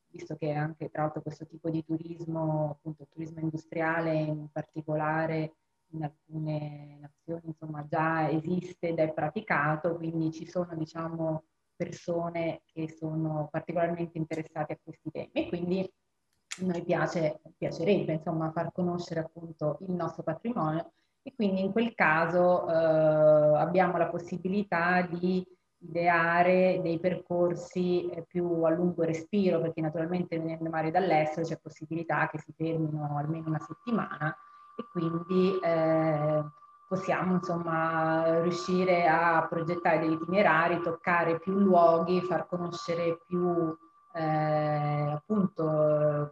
visto 0.08 0.36
che 0.38 0.52
anche 0.52 0.90
tra 0.90 1.04
l'altro 1.04 1.22
questo 1.22 1.46
tipo 1.46 1.70
di 1.70 1.84
turismo, 1.84 2.72
appunto 2.72 3.04
il 3.04 3.10
turismo 3.10 3.40
industriale 3.42 4.14
in 4.14 4.48
particolare 4.52 5.56
in 5.92 6.04
alcune 6.04 7.05
nazioni 7.26 7.42
insomma 7.46 7.86
già 7.88 8.30
esiste 8.30 8.90
ed 8.90 9.00
è 9.00 9.12
praticato, 9.12 9.96
quindi 9.96 10.32
ci 10.32 10.48
sono 10.48 10.76
diciamo 10.76 11.44
persone 11.76 12.62
che 12.66 12.90
sono 12.90 13.50
particolarmente 13.52 14.18
interessate 14.18 14.74
a 14.74 14.78
questi 14.82 15.10
temi. 15.12 15.50
Quindi 15.50 15.80
a 15.82 16.66
noi 16.66 16.84
piace, 16.84 17.42
piacerebbe 17.58 18.14
insomma 18.14 18.52
far 18.52 18.72
conoscere 18.72 19.22
appunto 19.22 19.80
il 19.82 19.92
nostro 19.92 20.24
patrimonio. 20.24 20.92
E 21.22 21.34
quindi 21.36 21.62
in 21.62 21.72
quel 21.72 21.96
caso 21.96 22.70
eh, 22.70 23.58
abbiamo 23.58 23.98
la 23.98 24.08
possibilità 24.08 25.02
di 25.02 25.44
ideare 25.80 26.80
dei 26.82 27.00
percorsi 27.00 28.10
eh, 28.10 28.24
più 28.24 28.64
a 28.64 28.70
lungo 28.70 29.04
respiro 29.04 29.60
perché 29.60 29.82
naturalmente 29.82 30.38
venendo 30.38 30.70
magari 30.70 30.92
dall'estero 30.92 31.46
c'è 31.46 31.60
possibilità 31.60 32.30
che 32.30 32.40
si 32.40 32.54
fermino 32.56 33.18
almeno 33.18 33.48
una 33.48 33.60
settimana. 33.60 34.34
E 34.78 34.84
quindi 34.92 35.60
eh, 35.64 36.44
possiamo 36.88 37.34
insomma 37.34 38.42
riuscire 38.42 39.08
a 39.08 39.46
progettare 39.50 40.00
degli 40.00 40.14
itinerari, 40.14 40.82
toccare 40.82 41.40
più 41.40 41.58
luoghi, 41.58 42.22
far 42.22 42.48
conoscere 42.48 43.20
più 43.28 43.76
eh, 44.14 45.12
appunto 45.12 46.30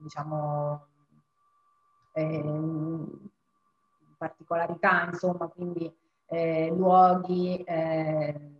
diciamo 0.00 0.86
eh, 2.12 3.04
particolarità 4.18 5.06
insomma 5.06 5.46
quindi 5.48 5.92
eh, 6.26 6.70
luoghi 6.70 7.62
eh, 7.62 8.50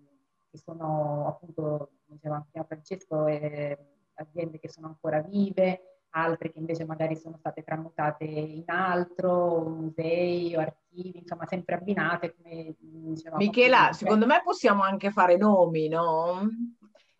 che 0.50 0.58
sono 0.58 1.26
appunto 1.28 1.90
diceva 2.06 2.44
prima 2.50 2.66
Francesco 2.66 3.26
aziende 4.14 4.58
che 4.58 4.68
sono 4.68 4.86
ancora 4.86 5.20
vive 5.20 6.01
altre 6.12 6.52
che 6.52 6.58
invece 6.58 6.84
magari 6.84 7.16
sono 7.16 7.36
state 7.38 7.62
tramutate 7.62 8.24
in 8.24 8.64
altro, 8.66 9.60
musei 9.68 10.54
o 10.54 10.60
archivi, 10.60 11.18
insomma 11.18 11.46
sempre 11.46 11.76
abbinate 11.76 12.34
come 12.36 12.74
dicevamo. 12.78 13.42
Michela, 13.42 13.92
secondo 13.92 14.26
me 14.26 14.40
possiamo 14.42 14.82
anche 14.82 15.10
fare 15.10 15.36
nomi, 15.36 15.88
no? 15.88 16.48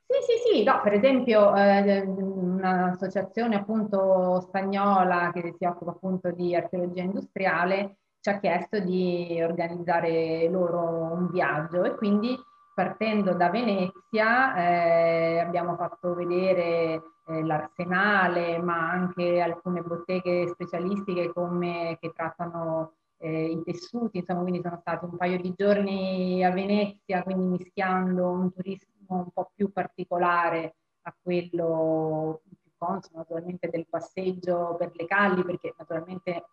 Sì, 0.06 0.18
sì, 0.20 0.56
sì, 0.56 0.62
no, 0.62 0.80
per 0.82 0.92
esempio 0.92 1.54
eh, 1.54 2.00
un'associazione 2.02 3.56
appunto 3.56 4.40
spagnola 4.42 5.30
che 5.32 5.54
si 5.56 5.64
occupa 5.64 5.92
appunto 5.92 6.30
di 6.30 6.54
archeologia 6.54 7.02
industriale 7.02 7.96
ci 8.20 8.28
ha 8.28 8.38
chiesto 8.38 8.78
di 8.78 9.40
organizzare 9.42 10.48
loro 10.48 11.12
un 11.14 11.30
viaggio 11.30 11.82
e 11.82 11.94
quindi 11.94 12.38
partendo 12.74 13.34
da 13.34 13.50
Venezia 13.50 14.54
eh, 14.56 15.38
abbiamo 15.38 15.76
fatto 15.76 16.14
vedere 16.14 17.02
eh, 17.26 17.44
l'arsenale 17.44 18.58
ma 18.58 18.90
anche 18.90 19.40
alcune 19.40 19.82
botteghe 19.82 20.48
specialistiche 20.48 21.32
come, 21.32 21.98
che 22.00 22.12
trattano 22.12 22.94
eh, 23.18 23.44
i 23.50 23.62
tessuti, 23.62 24.18
insomma 24.18 24.42
quindi 24.42 24.60
sono 24.62 24.78
stati 24.80 25.04
un 25.04 25.16
paio 25.16 25.40
di 25.40 25.52
giorni 25.56 26.44
a 26.44 26.50
Venezia, 26.50 27.22
quindi 27.22 27.44
mischiando 27.44 28.28
un 28.28 28.52
turismo 28.52 28.90
un 29.06 29.30
po' 29.32 29.50
più 29.54 29.72
particolare 29.72 30.74
a 31.02 31.14
quello 31.20 32.40
più 32.42 32.70
consono 32.76 33.18
naturalmente 33.18 33.68
del 33.68 33.86
passeggio 33.88 34.74
per 34.76 34.90
le 34.94 35.06
calli, 35.06 35.44
perché 35.44 35.72
naturalmente 35.78 36.46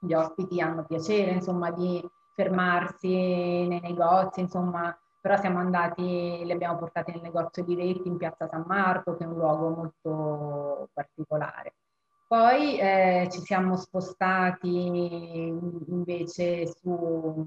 gli 0.00 0.14
ospiti 0.14 0.60
hanno 0.60 0.84
piacere 0.84 1.32
insomma 1.32 1.70
di 1.70 2.02
fermarsi 2.34 3.66
nei 3.66 3.80
negozi, 3.80 4.40
insomma, 4.40 4.96
però 5.26 5.40
siamo 5.40 5.58
andati, 5.58 6.44
li 6.44 6.52
abbiamo 6.52 6.78
portati 6.78 7.10
nel 7.10 7.20
negozio 7.20 7.64
di 7.64 7.74
Retti 7.74 8.06
in 8.06 8.16
piazza 8.16 8.46
San 8.46 8.62
Marco, 8.64 9.16
che 9.16 9.24
è 9.24 9.26
un 9.26 9.34
luogo 9.34 9.70
molto 9.70 10.88
particolare. 10.92 11.74
Poi 12.28 12.78
eh, 12.78 13.26
ci 13.32 13.40
siamo 13.40 13.76
spostati 13.76 14.86
invece 14.86 16.68
su 16.68 17.44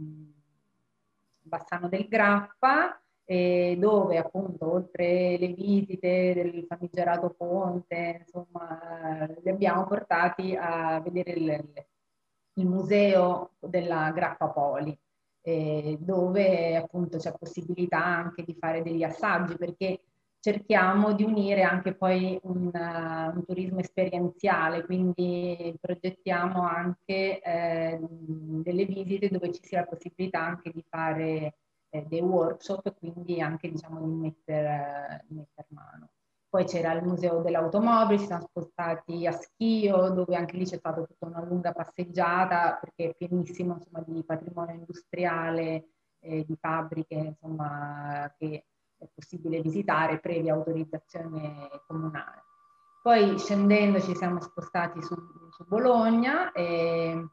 Bassano 1.39 1.87
del 1.87 2.09
Grappa, 2.09 3.01
eh, 3.23 3.77
dove 3.79 4.17
appunto 4.17 4.73
oltre 4.73 5.37
le 5.37 5.53
visite 5.53 6.33
del 6.33 6.65
famigerato 6.67 7.29
ponte, 7.29 8.25
insomma, 8.25 9.25
li 9.41 9.49
abbiamo 9.49 9.85
portati 9.85 10.53
a 10.53 10.99
vedere 10.99 11.31
il, 11.31 11.85
il 12.55 12.65
museo 12.67 13.51
della 13.57 14.11
Grappa 14.11 14.49
Poli, 14.49 14.99
eh, 15.41 15.97
dove 15.99 16.75
appunto 16.75 17.17
c'è 17.17 17.33
possibilità 17.37 18.03
anche 18.03 18.43
di 18.43 18.55
fare 18.59 18.83
degli 18.83 19.03
assaggi, 19.03 19.55
perché 19.55 20.01
cerchiamo 20.39 21.13
di 21.13 21.23
unire 21.23 21.63
anche 21.63 21.93
poi 21.93 22.39
un, 22.43 22.71
uh, 22.73 23.35
un 23.35 23.43
turismo 23.45 23.79
esperienziale, 23.79 24.85
quindi 24.85 25.75
progettiamo 25.79 26.61
anche 26.63 27.41
eh, 27.41 27.99
delle 28.01 28.85
visite 28.85 29.29
dove 29.29 29.51
ci 29.51 29.61
sia 29.63 29.81
la 29.81 29.87
possibilità 29.87 30.41
anche 30.41 30.71
di 30.71 30.83
fare 30.87 31.55
eh, 31.89 32.05
dei 32.07 32.21
workshop, 32.21 32.95
quindi 32.97 33.41
anche 33.41 33.69
diciamo 33.69 34.01
di 34.01 34.13
mettere, 34.13 35.25
uh, 35.29 35.33
metter 35.33 35.65
mano. 35.69 36.09
Poi 36.49 36.65
c'era 36.65 36.93
il 36.93 37.03
Museo 37.03 37.41
dell'Automobile, 37.41 38.19
ci 38.19 38.25
siamo 38.25 38.47
spostati 38.47 39.27
a 39.27 39.31
Schio, 39.31 40.09
dove 40.09 40.35
anche 40.35 40.57
lì 40.57 40.65
c'è 40.65 40.77
stata 40.77 41.03
tutta 41.03 41.27
una 41.27 41.43
lunga 41.43 41.73
passeggiata, 41.73 42.79
perché 42.81 43.09
è 43.09 43.15
pienissimo 43.15 43.75
insomma, 43.75 44.03
di 44.05 44.23
patrimonio 44.23 44.73
industriale, 44.73 45.89
eh, 46.21 46.43
di 46.45 46.57
fabbriche 46.59 47.13
insomma, 47.13 48.33
che 48.37 48.65
è 48.97 49.07
possibile 49.13 49.61
visitare 49.61 50.19
previa 50.19 50.55
autorizzazione 50.55 51.69
comunale. 51.85 52.43
Poi 53.01 53.37
scendendo 53.37 54.01
ci 54.01 54.15
siamo 54.15 54.41
spostati 54.41 55.01
su, 55.01 55.15
su 55.51 55.65
Bologna 55.67 56.51
e 56.51 57.27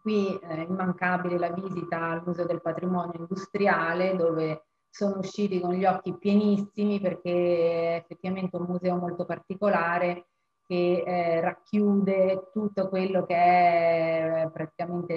qui 0.00 0.36
è 0.36 0.58
eh, 0.58 0.62
immancabile 0.62 1.38
la 1.38 1.50
visita 1.50 2.10
al 2.10 2.22
Museo 2.24 2.44
del 2.46 2.60
Patrimonio 2.60 3.18
Industriale 3.18 4.14
dove 4.14 4.64
sono 4.92 5.20
usciti 5.20 5.58
con 5.58 5.72
gli 5.72 5.86
occhi 5.86 6.14
pienissimi 6.18 7.00
perché 7.00 7.30
è 7.30 7.96
effettivamente 7.96 8.56
un 8.56 8.66
museo 8.68 8.96
molto 8.96 9.24
particolare 9.24 10.26
che 10.66 11.02
eh, 11.06 11.40
racchiude 11.40 12.50
tutto 12.52 12.88
quello 12.88 13.24
che 13.24 13.34
è 13.34 14.50
praticamente 14.52 15.14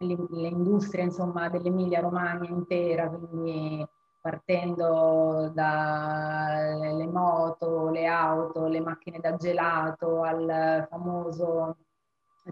l'industria 0.00 1.04
insomma 1.04 1.48
dell'Emilia 1.48 2.00
Romagna 2.00 2.50
intera, 2.50 3.08
quindi 3.08 3.82
partendo 4.20 5.50
dalle 5.54 7.06
moto, 7.06 7.88
le 7.88 8.04
auto, 8.04 8.66
le 8.66 8.80
macchine 8.80 9.20
da 9.20 9.36
gelato 9.36 10.22
al 10.22 10.86
famoso 10.90 11.78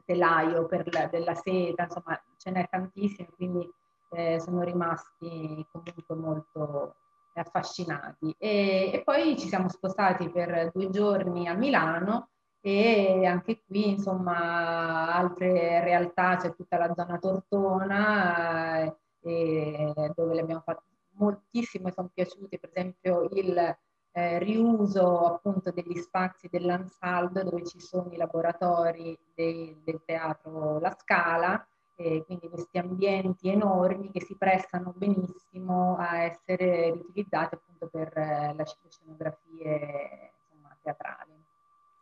telaio 0.07 0.65
per 0.65 0.91
la, 0.91 1.07
della 1.07 1.35
seta, 1.35 1.83
insomma 1.83 2.19
ce 2.39 2.51
n'è 2.51 2.67
tantissime, 2.71 3.29
quindi 3.37 3.71
eh, 4.15 4.41
sono 4.41 4.63
rimasti 4.63 5.67
comunque 5.71 6.15
molto 6.15 6.97
affascinati. 7.35 8.35
E, 8.39 8.91
e, 8.95 9.03
poi 9.05 9.37
ci 9.39 9.49
siamo 9.49 9.69
spostati 9.69 10.31
per 10.31 10.71
due 10.73 10.89
giorni 10.91 11.49
a 11.49 11.55
Milano 11.55 12.31
e 12.61 13.27
anche 13.27 13.63
qui 13.67 13.91
insomma 13.91 15.13
altre 15.13 15.83
realtà, 15.83 16.37
c'è 16.37 16.55
tutta 16.55 16.79
la 16.79 16.95
zona 16.95 17.19
Tortona 17.19 18.83
eh, 19.21 20.13
dove 20.15 20.35
le 20.35 20.41
abbiamo 20.41 20.63
fatte 20.65 20.83
moltissimo 21.17 21.89
e 21.89 21.93
sono 21.93 22.11
piaciuti 22.13 22.59
per 22.59 22.71
esempio 22.73 23.29
il 23.33 23.77
eh, 24.17 24.39
riuso 24.39 25.19
appunto 25.27 25.73
degli 25.73 25.97
spazi 25.99 26.49
dell'Ansaldo 26.49 27.43
dove 27.43 27.67
ci 27.67 27.81
sono 27.81 28.13
i 28.13 28.17
laboratori 28.17 29.19
dei, 29.35 29.81
del 29.85 30.03
teatro 30.05 30.79
La 30.79 30.97
Scala 30.97 31.67
eh, 31.97 32.25
quindi 32.27 32.49
questi 32.49 32.79
ambienti 32.79 33.49
enormi 33.49 34.11
che 34.11 34.21
si 34.21 34.37
prestano 34.37 34.93
benissimo 34.97 35.97
a 35.99 36.23
essere 36.23 36.93
riutilizzati 36.93 37.55
appunto 37.55 37.89
per 37.89 38.17
eh, 38.17 38.55
le 38.57 38.65
scenografie 38.67 40.33
insomma, 40.41 40.77
teatrali. 40.83 41.33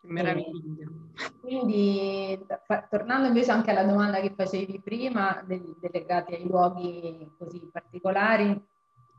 Meraviglia. 0.05 0.89
E 1.15 1.41
quindi, 1.41 2.47
tornando 2.91 3.29
invece 3.29 3.53
anche 3.53 3.71
alla 3.71 3.85
domanda 3.85 4.21
che 4.21 4.35
facevi 4.35 4.81
prima, 4.81 5.43
del, 5.47 5.77
legati 5.81 6.35
ai 6.35 6.47
luoghi 6.47 7.31
così 7.39 7.61
particolari, 7.71 8.51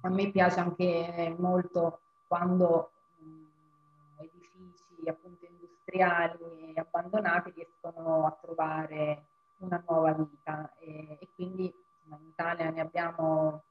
a 0.01 0.10
me 0.10 0.32
piace 0.32 0.60
anche 0.60 1.34
molto 1.38 2.01
quando 2.27 2.92
mh, 3.18 4.24
edifici 4.24 5.08
appunto 5.08 5.46
industriali 5.46 6.74
abbandonati 6.75 7.53
riescono 7.56 8.25
a 8.25 8.38
trovare 8.42 9.27
una 9.63 9.84
nuova 9.88 10.13
vita 10.13 10.74
e, 10.77 11.17
e 11.20 11.29
quindi 11.36 11.74
insomma, 12.03 12.17
in 12.22 12.27
Italia 12.27 12.70
ne 12.70 12.82
abbiamo 12.82 13.63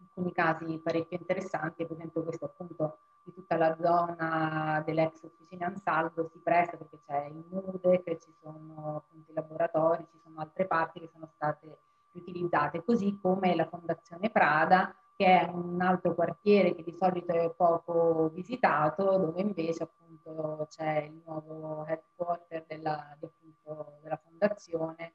alcuni 0.00 0.32
casi 0.32 0.78
parecchio 0.82 1.18
interessanti, 1.18 1.86
per 1.86 1.96
esempio 1.96 2.22
questo 2.22 2.46
appunto 2.46 2.98
di 3.24 3.32
tutta 3.32 3.56
la 3.56 3.76
zona 3.80 4.82
dell'ex 4.84 5.22
officina 5.22 5.66
Ansaldo 5.66 6.28
si 6.28 6.38
presta 6.38 6.76
perché 6.76 7.00
c'è 7.06 7.24
il 7.26 7.44
MUDEC, 7.50 8.18
ci 8.18 8.32
sono 8.40 8.96
appunto 8.96 9.30
i 9.30 9.34
laboratori, 9.34 10.06
ci 10.10 10.18
sono 10.22 10.40
altre 10.40 10.66
parti 10.66 11.00
che 11.00 11.08
sono 11.12 11.28
state 11.34 11.78
utilizzate, 12.12 12.84
così 12.84 13.18
come 13.20 13.54
la 13.54 13.66
Fondazione 13.66 14.30
Prada 14.30 14.94
che 15.16 15.40
è 15.40 15.48
un 15.50 15.80
altro 15.80 16.14
quartiere 16.14 16.74
che 16.74 16.82
di 16.82 16.92
solito 16.92 17.32
è 17.32 17.50
poco 17.50 18.28
visitato, 18.34 19.16
dove 19.16 19.40
invece 19.40 19.84
appunto 19.84 20.66
c'è 20.68 21.08
il 21.10 21.22
nuovo 21.24 21.86
headquarter 21.86 22.64
della, 22.66 23.16
appunto, 23.18 23.98
della 24.02 24.20
fondazione 24.22 25.14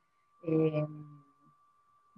e, 0.51 0.87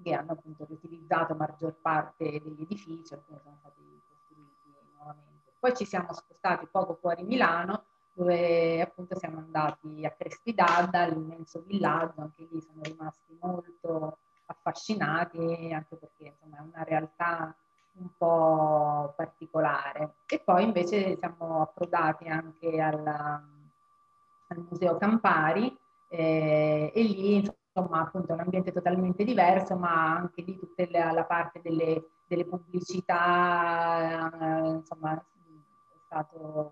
che 0.01 0.13
hanno 0.13 0.33
appunto 0.33 0.65
riutilizzato 0.65 1.35
maggior 1.35 1.75
parte 1.81 2.41
degli 2.43 2.61
edifici, 2.61 3.13
alcuni 3.13 3.39
sono 3.41 3.57
stati 3.59 3.81
costruiti 4.07 4.69
nuovamente. 4.97 5.51
Poi 5.59 5.75
ci 5.75 5.85
siamo 5.85 6.13
spostati 6.13 6.67
poco 6.69 6.95
fuori 6.95 7.23
Milano, 7.23 7.85
dove 8.13 8.81
appunto 8.81 9.17
siamo 9.17 9.39
andati 9.39 10.05
a 10.05 10.11
Crespidadda, 10.11 11.05
l'immenso 11.05 11.63
villaggio, 11.65 12.21
anche 12.21 12.47
lì 12.49 12.61
sono 12.61 12.81
rimasti 12.81 13.37
molto 13.39 14.17
affascinati, 14.45 15.71
anche 15.73 15.95
perché 15.95 16.25
insomma 16.25 16.57
è 16.57 16.61
una 16.61 16.83
realtà 16.83 17.55
un 17.95 18.09
po' 18.17 19.13
particolare. 19.15 20.15
E 20.27 20.39
poi 20.39 20.63
invece 20.63 21.17
siamo 21.17 21.61
approdati 21.61 22.27
anche 22.27 22.79
alla, 22.79 23.41
al 24.49 24.65
Museo 24.69 24.97
Campari 24.97 25.75
eh, 26.09 26.91
e 26.93 27.03
lì 27.03 27.35
insomma 27.35 27.57
appunto 27.73 28.31
è 28.31 28.33
un 28.33 28.41
ambiente 28.41 28.71
totalmente 28.71 29.23
diverso, 29.23 29.75
ma 29.75 30.15
anche 30.15 30.41
lì 30.41 30.57
tutta 30.57 30.85
la, 30.89 31.11
la 31.11 31.23
parte 31.23 31.61
delle, 31.61 32.03
delle 32.27 32.45
pubblicità, 32.45 34.29
eh, 34.31 34.69
insomma 34.69 35.13
è 35.15 35.21
stato 36.05 36.71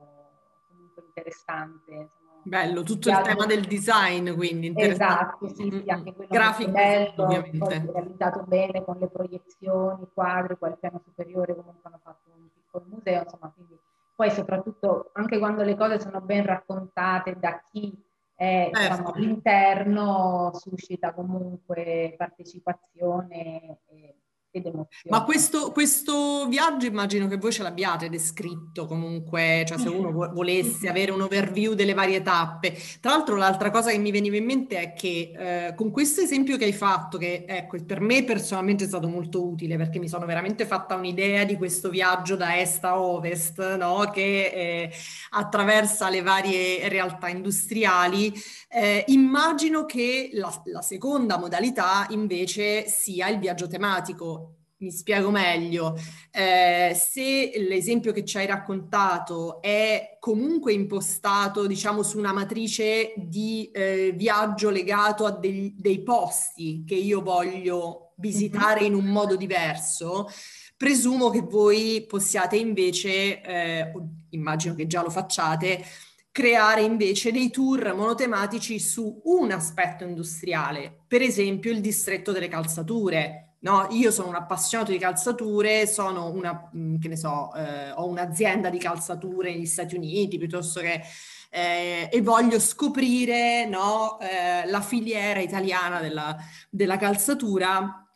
comunque 0.68 1.04
interessante. 1.06 1.92
Insomma, 1.92 2.20
Bello, 2.44 2.84
tutto 2.84 3.10
il 3.10 3.22
tema 3.22 3.46
del 3.46 3.66
design, 3.66 4.34
quindi 4.34 4.74
Esatto, 4.76 5.48
sì, 5.50 5.70
sì, 5.70 5.90
anche 5.90 6.14
quello 6.14 6.30
grafico, 6.32 6.72
bello, 6.72 7.24
ovviamente. 7.24 7.92
realizzato 7.92 8.44
bene 8.44 8.84
con 8.84 8.98
le 8.98 9.08
proiezioni, 9.08 10.08
quadri, 10.14 10.56
poi 10.58 10.70
al 10.72 10.80
piano 10.80 11.02
superiore 11.04 11.56
comunque 11.56 11.82
hanno 11.90 12.00
fatto 12.04 12.30
un 12.36 12.48
piccolo 12.54 12.86
museo, 12.90 13.22
insomma, 13.24 13.52
quindi 13.54 13.78
poi 14.16 14.32
soprattutto 14.32 15.10
anche 15.14 15.40
quando 15.40 15.64
le 15.64 15.76
cose 15.76 16.00
sono 16.00 16.22
ben 16.22 16.46
raccontate 16.46 17.38
da 17.40 17.60
chi 17.72 17.92
è 18.42 18.72
certo. 18.74 18.80
diciamo, 18.80 19.12
all'interno 19.12 20.52
suscita 20.56 21.14
comunque 21.14 22.16
partecipazione 22.18 23.82
e 23.86 24.21
ed 24.52 24.66
emozioni. 24.66 25.10
Ma 25.10 25.24
questo, 25.24 25.72
questo, 25.72 26.46
viaggio 26.48 26.86
immagino 26.86 27.28
che 27.28 27.38
voi 27.38 27.52
ce 27.52 27.64
l'abbiate 27.64 28.10
descritto 28.10 28.86
comunque, 28.86 29.64
cioè 29.66 29.78
se 29.78 29.88
uno 29.88 30.12
volesse 30.12 30.90
avere 30.90 31.12
un 31.12 31.22
overview 31.22 31.74
delle 31.74 31.94
varie 31.94 32.22
tappe. 32.22 32.78
Tra 33.00 33.12
l'altro 33.12 33.36
l'altra 33.38 33.72
cosa 33.72 33.92
che 33.92 33.98
mi 33.98 34.12
veniva 34.12 34.36
in 34.36 34.46
mente 34.46 34.80
è 34.80 34.94
che 34.94 35.32
eh, 35.68 35.76
con 35.76 35.90
questo 35.90 36.22
esempio 36.22 36.58
che 36.58 36.66
hai 36.66 36.74
fatto, 36.74 37.18
che 37.18 37.46
ecco, 37.48 37.78
per 37.86 38.02
me 38.02 38.24
personalmente 38.24 38.84
è 38.84 38.88
stato 38.88 39.08
molto 39.08 39.48
utile 39.48 39.78
perché 39.78 40.00
mi 40.00 40.10
sono 40.10 40.26
veramente 40.26 40.66
fatta 40.66 40.96
un'idea 40.96 41.46
di 41.46 41.56
questo 41.56 41.90
viaggio 41.90 42.36
da 42.36 42.60
est 42.60 42.84
a 42.84 43.00
ovest, 43.00 43.78
no? 43.78 44.10
che 44.12 44.52
eh, 44.54 44.92
attraversa 45.30 46.10
le 46.10 46.22
varie 46.22 46.90
realtà 46.90 47.30
industriali, 47.30 48.34
eh, 48.68 49.06
immagino 49.08 49.86
che 49.86 50.30
la, 50.34 50.52
la 50.66 50.82
seconda 50.82 51.38
modalità 51.38 52.06
invece 52.10 52.88
sia 52.88 53.30
il 53.30 53.40
viaggio 53.40 53.68
tematico 53.68 54.41
mi 54.82 54.92
spiego 54.92 55.30
meglio. 55.30 55.96
Eh, 56.32 56.94
se 56.96 57.52
l'esempio 57.68 58.12
che 58.12 58.26
ci 58.26 58.38
hai 58.38 58.46
raccontato 58.46 59.62
è 59.62 60.18
comunque 60.20 60.74
impostato, 60.74 61.68
diciamo, 61.68 62.04
su 62.04 62.18
una 62.18 62.34
matrice 62.34 63.14
di 63.16 63.70
eh, 63.72 64.12
viaggio 64.16 64.70
legato 64.70 65.26
a 65.26 65.32
dei, 65.32 65.74
dei, 65.78 66.02
posti 66.04 66.84
che 66.86 66.96
io 66.96 67.22
voglio 67.22 68.14
visitare 68.18 68.84
in 68.84 68.94
un 68.94 69.06
modo 69.06 69.36
diverso, 69.36 70.28
presumo 70.76 71.30
che 71.30 71.42
voi 71.42 72.06
possiate 72.08 72.58
invece, 72.58 73.42
eh, 73.42 73.92
immagino 74.30 74.74
che 74.74 74.88
già 74.88 75.02
lo 75.02 75.10
facciate, 75.10 75.84
creare 76.32 76.82
invece 76.82 77.32
dei 77.32 77.52
tour 77.52 77.94
monotematici 77.94 78.80
su 78.80 79.22
un 79.26 79.52
aspetto 79.52 80.06
industriale, 80.06 81.04
per 81.08 81.22
esempio 81.22 81.72
il 81.72 81.82
distretto 81.82 82.32
delle 82.32 82.48
calzature 82.48 83.51
No, 83.64 83.88
io 83.92 84.10
sono 84.10 84.30
un 84.30 84.36
appassionato 84.36 84.92
di 84.92 84.98
calzature, 84.98 85.86
sono 85.86 86.32
una, 86.32 86.70
mm, 86.76 86.98
che 87.00 87.08
ne 87.08 87.16
so, 87.16 87.54
eh, 87.54 87.92
ho 87.92 88.08
un'azienda 88.08 88.70
di 88.70 88.80
calzature 88.80 89.52
negli 89.52 89.68
Stati 89.68 89.96
Uniti 89.96 90.40
piuttosto 90.40 90.80
che 90.80 91.04
eh, 91.50 92.10
e 92.12 92.22
voglio 92.22 92.60
scoprire 92.60 93.66
no, 93.66 94.20
eh, 94.20 94.68
la 94.68 94.82
filiera 94.82 95.42
italiana 95.42 96.00
della, 96.00 96.36
della 96.70 96.98
calzatura 96.98 98.11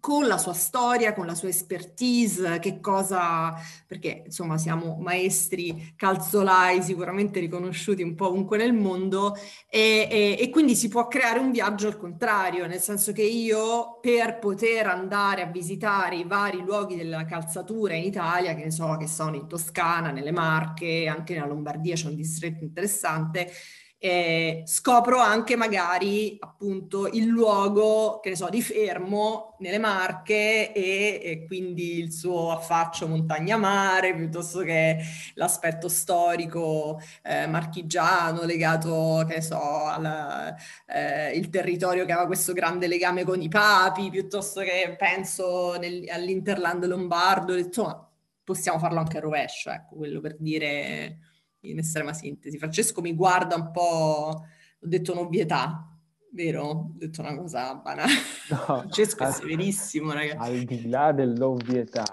con 0.00 0.26
la 0.26 0.38
sua 0.38 0.54
storia, 0.54 1.12
con 1.12 1.26
la 1.26 1.34
sua 1.34 1.48
expertise, 1.48 2.58
che 2.58 2.80
cosa, 2.80 3.54
perché 3.86 4.22
insomma 4.26 4.56
siamo 4.56 4.96
maestri 4.98 5.92
calzolai 5.94 6.82
sicuramente 6.82 7.38
riconosciuti 7.38 8.02
un 8.02 8.14
po' 8.14 8.28
ovunque 8.28 8.56
nel 8.56 8.72
mondo 8.72 9.36
e, 9.68 10.08
e, 10.10 10.36
e, 10.40 10.50
quindi 10.50 10.74
si 10.74 10.88
può 10.88 11.06
creare 11.06 11.38
un 11.38 11.50
viaggio 11.50 11.86
al 11.86 11.98
contrario, 11.98 12.66
nel 12.66 12.80
senso 12.80 13.12
che 13.12 13.22
io 13.22 13.98
per 14.00 14.38
poter 14.38 14.86
andare 14.86 15.42
a 15.42 15.46
visitare 15.46 16.16
i 16.16 16.24
vari 16.24 16.62
luoghi 16.62 16.96
della 16.96 17.24
calzatura 17.26 17.94
in 17.94 18.04
Italia, 18.04 18.54
che 18.54 18.64
ne 18.64 18.70
so, 18.70 18.96
che 18.96 19.06
sono 19.06 19.36
in 19.36 19.46
Toscana, 19.46 20.10
nelle 20.10 20.32
Marche, 20.32 21.06
anche 21.06 21.34
nella 21.34 21.46
Lombardia 21.46 21.94
c'è 21.94 22.08
un 22.08 22.16
distretto 22.16 22.64
interessante, 22.64 23.50
eh, 24.02 24.62
scopro 24.64 25.18
anche 25.18 25.56
magari 25.56 26.38
appunto 26.40 27.06
il 27.06 27.26
luogo, 27.26 28.18
che 28.20 28.30
ne 28.30 28.36
so, 28.36 28.48
di 28.48 28.62
Fermo 28.62 29.56
nelle 29.58 29.78
Marche 29.78 30.72
e, 30.72 31.20
e 31.22 31.44
quindi 31.46 31.98
il 31.98 32.10
suo 32.10 32.50
affaccio 32.50 33.06
montagna-mare 33.06 34.14
piuttosto 34.14 34.60
che 34.60 34.96
l'aspetto 35.34 35.90
storico 35.90 36.98
eh, 37.22 37.46
marchigiano 37.46 38.44
legato, 38.44 39.22
che 39.28 39.34
ne 39.34 39.42
so, 39.42 39.84
al 39.84 40.54
eh, 40.86 41.48
territorio 41.50 42.06
che 42.06 42.12
aveva 42.12 42.26
questo 42.26 42.54
grande 42.54 42.86
legame 42.86 43.22
con 43.24 43.42
i 43.42 43.48
papi, 43.48 44.08
piuttosto 44.08 44.62
che 44.62 44.96
penso 44.98 45.76
nel, 45.78 46.08
all'Interland 46.08 46.86
lombardo, 46.86 47.54
insomma 47.54 48.08
possiamo 48.42 48.78
farlo 48.78 49.00
anche 49.00 49.18
a 49.18 49.20
rovescio, 49.20 49.70
ecco, 49.70 49.96
quello 49.96 50.20
per 50.20 50.36
dire 50.38 51.18
in 51.62 51.78
estrema 51.78 52.12
sintesi. 52.12 52.58
Francesco 52.58 53.00
mi 53.00 53.14
guarda 53.14 53.56
un 53.56 53.70
po', 53.70 53.80
ho 53.80 54.86
detto 54.86 55.12
un'ovvietà, 55.12 55.90
vero? 56.32 56.62
Ho 56.62 56.92
detto 56.94 57.20
una 57.20 57.36
cosa 57.36 57.74
banale. 57.74 58.12
No, 58.50 58.56
Francesco 58.64 59.24
è 59.24 59.30
severissimo, 59.30 60.12
ragazzi. 60.12 60.50
Al 60.50 60.62
di 60.64 60.88
là 60.88 61.12
dell'ovvietà. 61.12 62.04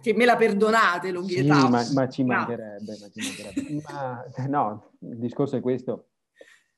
Che 0.00 0.12
me 0.12 0.26
la 0.26 0.36
perdonate 0.36 1.10
l'ovvietà. 1.10 1.54
Sì, 1.60 1.68
ma, 1.68 1.84
ma, 1.92 2.08
ci 2.08 2.24
mancherebbe, 2.24 2.98
ma, 3.00 3.08
ci 3.08 3.20
mancherebbe. 3.20 3.82
ma 3.88 4.46
no, 4.48 4.90
il 4.98 5.18
discorso 5.18 5.56
è 5.56 5.60
questo. 5.60 6.08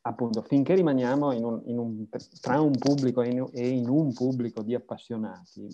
Appunto, 0.02 0.42
finché 0.42 0.76
rimaniamo 0.76 1.32
in 1.32 1.42
un, 1.42 1.62
in 1.64 1.78
un, 1.78 2.06
tra 2.40 2.60
un 2.60 2.78
pubblico 2.78 3.22
e 3.22 3.30
in, 3.30 3.44
e 3.52 3.68
in 3.68 3.88
un 3.88 4.12
pubblico 4.12 4.62
di 4.62 4.72
appassionati, 4.72 5.66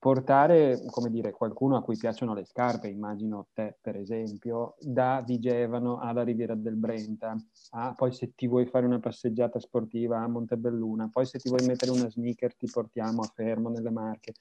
portare, 0.00 0.82
come 0.90 1.10
dire, 1.10 1.30
qualcuno 1.30 1.76
a 1.76 1.82
cui 1.82 1.94
piacciono 1.94 2.32
le 2.32 2.46
scarpe, 2.46 2.88
immagino 2.88 3.48
te 3.52 3.76
per 3.78 3.96
esempio, 3.96 4.74
da 4.80 5.22
Vigevano 5.24 5.98
alla 5.98 6.22
Riviera 6.22 6.54
del 6.54 6.76
Brenta, 6.76 7.36
a, 7.72 7.92
poi 7.94 8.10
se 8.10 8.32
ti 8.34 8.48
vuoi 8.48 8.64
fare 8.64 8.86
una 8.86 8.98
passeggiata 8.98 9.60
sportiva 9.60 10.18
a 10.18 10.26
Montebelluna, 10.26 11.10
poi 11.12 11.26
se 11.26 11.38
ti 11.38 11.50
vuoi 11.50 11.66
mettere 11.66 11.90
una 11.90 12.08
sneaker 12.08 12.56
ti 12.56 12.66
portiamo 12.72 13.20
a 13.20 13.30
Fermo 13.34 13.68
nelle 13.68 13.90
Marche, 13.90 14.32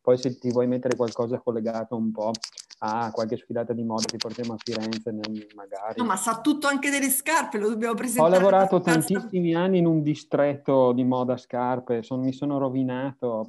poi 0.00 0.16
se 0.16 0.38
ti 0.38 0.52
vuoi 0.52 0.68
mettere 0.68 0.94
qualcosa 0.94 1.40
collegato 1.40 1.96
un 1.96 2.12
po' 2.12 2.30
a 2.78 3.10
qualche 3.10 3.36
sfilata 3.36 3.72
di 3.72 3.82
moda 3.82 4.04
ti 4.04 4.18
portiamo 4.18 4.52
a 4.52 4.56
Firenze 4.56 5.10
magari. 5.56 5.94
No, 5.96 6.04
ma 6.04 6.14
sa 6.14 6.40
tutto 6.40 6.68
anche 6.68 6.90
delle 6.90 7.08
scarpe, 7.08 7.58
lo 7.58 7.70
dobbiamo 7.70 7.94
presentare. 7.94 8.36
Ho 8.36 8.38
lavorato 8.38 8.80
tantissimi 8.80 9.52
anni 9.52 9.78
in 9.78 9.86
un 9.86 10.00
distretto 10.00 10.92
di 10.92 11.02
moda 11.02 11.36
scarpe, 11.36 12.04
son, 12.04 12.20
mi 12.20 12.32
sono 12.32 12.58
rovinato 12.58 13.48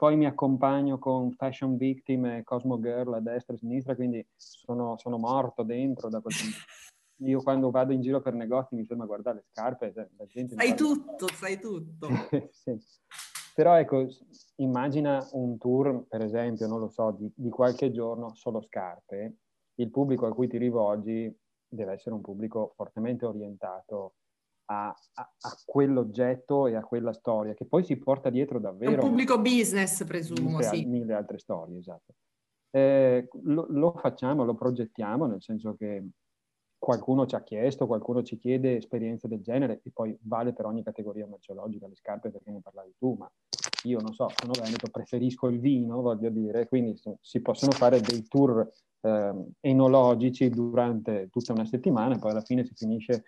poi 0.00 0.16
mi 0.16 0.24
accompagno 0.24 0.98
con 0.98 1.30
Fashion 1.32 1.76
Victim 1.76 2.24
e 2.24 2.42
Cosmo 2.42 2.80
Girl 2.80 3.12
a 3.12 3.20
destra 3.20 3.52
e 3.52 3.56
a 3.56 3.58
sinistra, 3.58 3.94
quindi 3.94 4.26
sono, 4.34 4.96
sono 4.96 5.18
morto 5.18 5.62
dentro 5.62 6.08
da 6.08 6.22
quel. 6.22 6.36
Io 7.16 7.42
quando 7.42 7.70
vado 7.70 7.92
in 7.92 8.00
giro 8.00 8.22
per 8.22 8.32
negozi 8.32 8.76
mi 8.76 8.86
sembra 8.86 9.04
guardare 9.04 9.36
le 9.36 9.44
scarpe, 9.50 9.92
cioè, 9.92 10.08
la 10.16 10.24
gente... 10.24 10.54
Sai 10.54 10.74
tutto, 10.74 11.28
sai 11.28 11.60
tutto. 11.60 12.08
sì. 12.50 12.74
Però 13.54 13.74
ecco, 13.74 14.08
immagina 14.56 15.22
un 15.32 15.58
tour, 15.58 16.06
per 16.08 16.22
esempio, 16.22 16.66
non 16.66 16.80
lo 16.80 16.88
so, 16.88 17.10
di, 17.10 17.30
di 17.36 17.50
qualche 17.50 17.90
giorno 17.90 18.32
solo 18.32 18.62
scarpe. 18.62 19.36
Il 19.74 19.90
pubblico 19.90 20.24
a 20.24 20.32
cui 20.32 20.48
ti 20.48 20.56
rivolgi 20.56 21.30
deve 21.68 21.92
essere 21.92 22.14
un 22.14 22.22
pubblico 22.22 22.72
fortemente 22.74 23.26
orientato 23.26 24.14
a, 24.70 24.86
a, 24.86 24.94
a, 25.40 25.58
quell'oggetto 25.64 26.68
e 26.68 26.76
a 26.76 26.82
quella 26.82 27.12
storia, 27.12 27.54
che 27.54 27.66
poi 27.66 27.82
si 27.82 27.96
porta 27.96 28.30
dietro 28.30 28.60
davvero. 28.60 28.92
È 28.92 28.94
un 28.94 29.00
pubblico 29.00 29.40
business, 29.40 30.04
presumo, 30.04 30.58
mille, 30.58 30.62
sì. 30.62 30.84
Mille 30.84 31.12
altre 31.14 31.38
storie, 31.38 31.78
esatto. 31.78 32.14
Eh, 32.70 33.28
lo, 33.42 33.66
lo, 33.68 33.92
facciamo, 33.92 34.44
lo 34.44 34.54
progettiamo, 34.54 35.26
nel 35.26 35.42
senso 35.42 35.74
che 35.74 36.10
qualcuno 36.78 37.26
ci 37.26 37.34
ha 37.34 37.42
chiesto, 37.42 37.88
qualcuno 37.88 38.22
ci 38.22 38.38
chiede 38.38 38.76
esperienze 38.76 39.26
del 39.26 39.42
genere, 39.42 39.80
e 39.82 39.90
poi 39.92 40.16
vale 40.22 40.52
per 40.52 40.66
ogni 40.66 40.84
categoria 40.84 41.26
merceologica, 41.26 41.88
le 41.88 41.96
scarpe 41.96 42.30
perché 42.30 42.52
ne 42.52 42.60
parlavi 42.60 42.94
tu, 42.96 43.16
ma 43.18 43.30
io 43.84 44.00
non 44.00 44.14
so, 44.14 44.28
sono 44.36 44.52
veneto, 44.62 44.88
preferisco 44.88 45.48
il 45.48 45.58
vino, 45.58 46.00
voglio 46.00 46.30
dire, 46.30 46.68
quindi 46.68 46.96
si 47.20 47.40
possono 47.42 47.72
fare 47.72 48.00
dei 48.00 48.24
tour 48.28 48.70
eh, 49.00 49.34
enologici 49.60 50.48
durante 50.48 51.28
tutta 51.28 51.52
una 51.54 51.64
settimana, 51.64 52.18
poi 52.18 52.30
alla 52.30 52.40
fine 52.42 52.64
si 52.64 52.72
finisce 52.74 53.24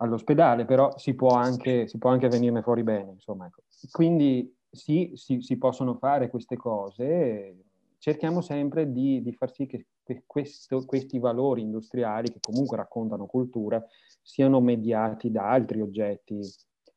all'ospedale, 0.00 0.64
però 0.64 0.96
si 0.98 1.14
può 1.14 1.30
anche, 1.30 1.86
si 1.86 1.98
può 1.98 2.10
anche 2.10 2.28
venirne 2.28 2.62
fuori 2.62 2.82
bene, 2.82 3.12
insomma. 3.12 3.46
Ecco. 3.46 3.62
Quindi 3.90 4.54
sì, 4.70 5.12
si, 5.14 5.40
si, 5.40 5.56
possono 5.58 5.94
fare 5.94 6.28
queste 6.28 6.56
cose, 6.56 7.56
cerchiamo 7.98 8.40
sempre 8.40 8.90
di, 8.92 9.22
di 9.22 9.32
far 9.32 9.52
sì 9.52 9.66
che 9.66 9.86
questo, 10.26 10.84
questi 10.84 11.18
valori 11.18 11.62
industriali, 11.62 12.32
che 12.32 12.40
comunque 12.40 12.76
raccontano 12.76 13.26
cultura, 13.26 13.84
siano 14.22 14.60
mediati 14.60 15.30
da 15.30 15.48
altri 15.48 15.80
oggetti 15.80 16.40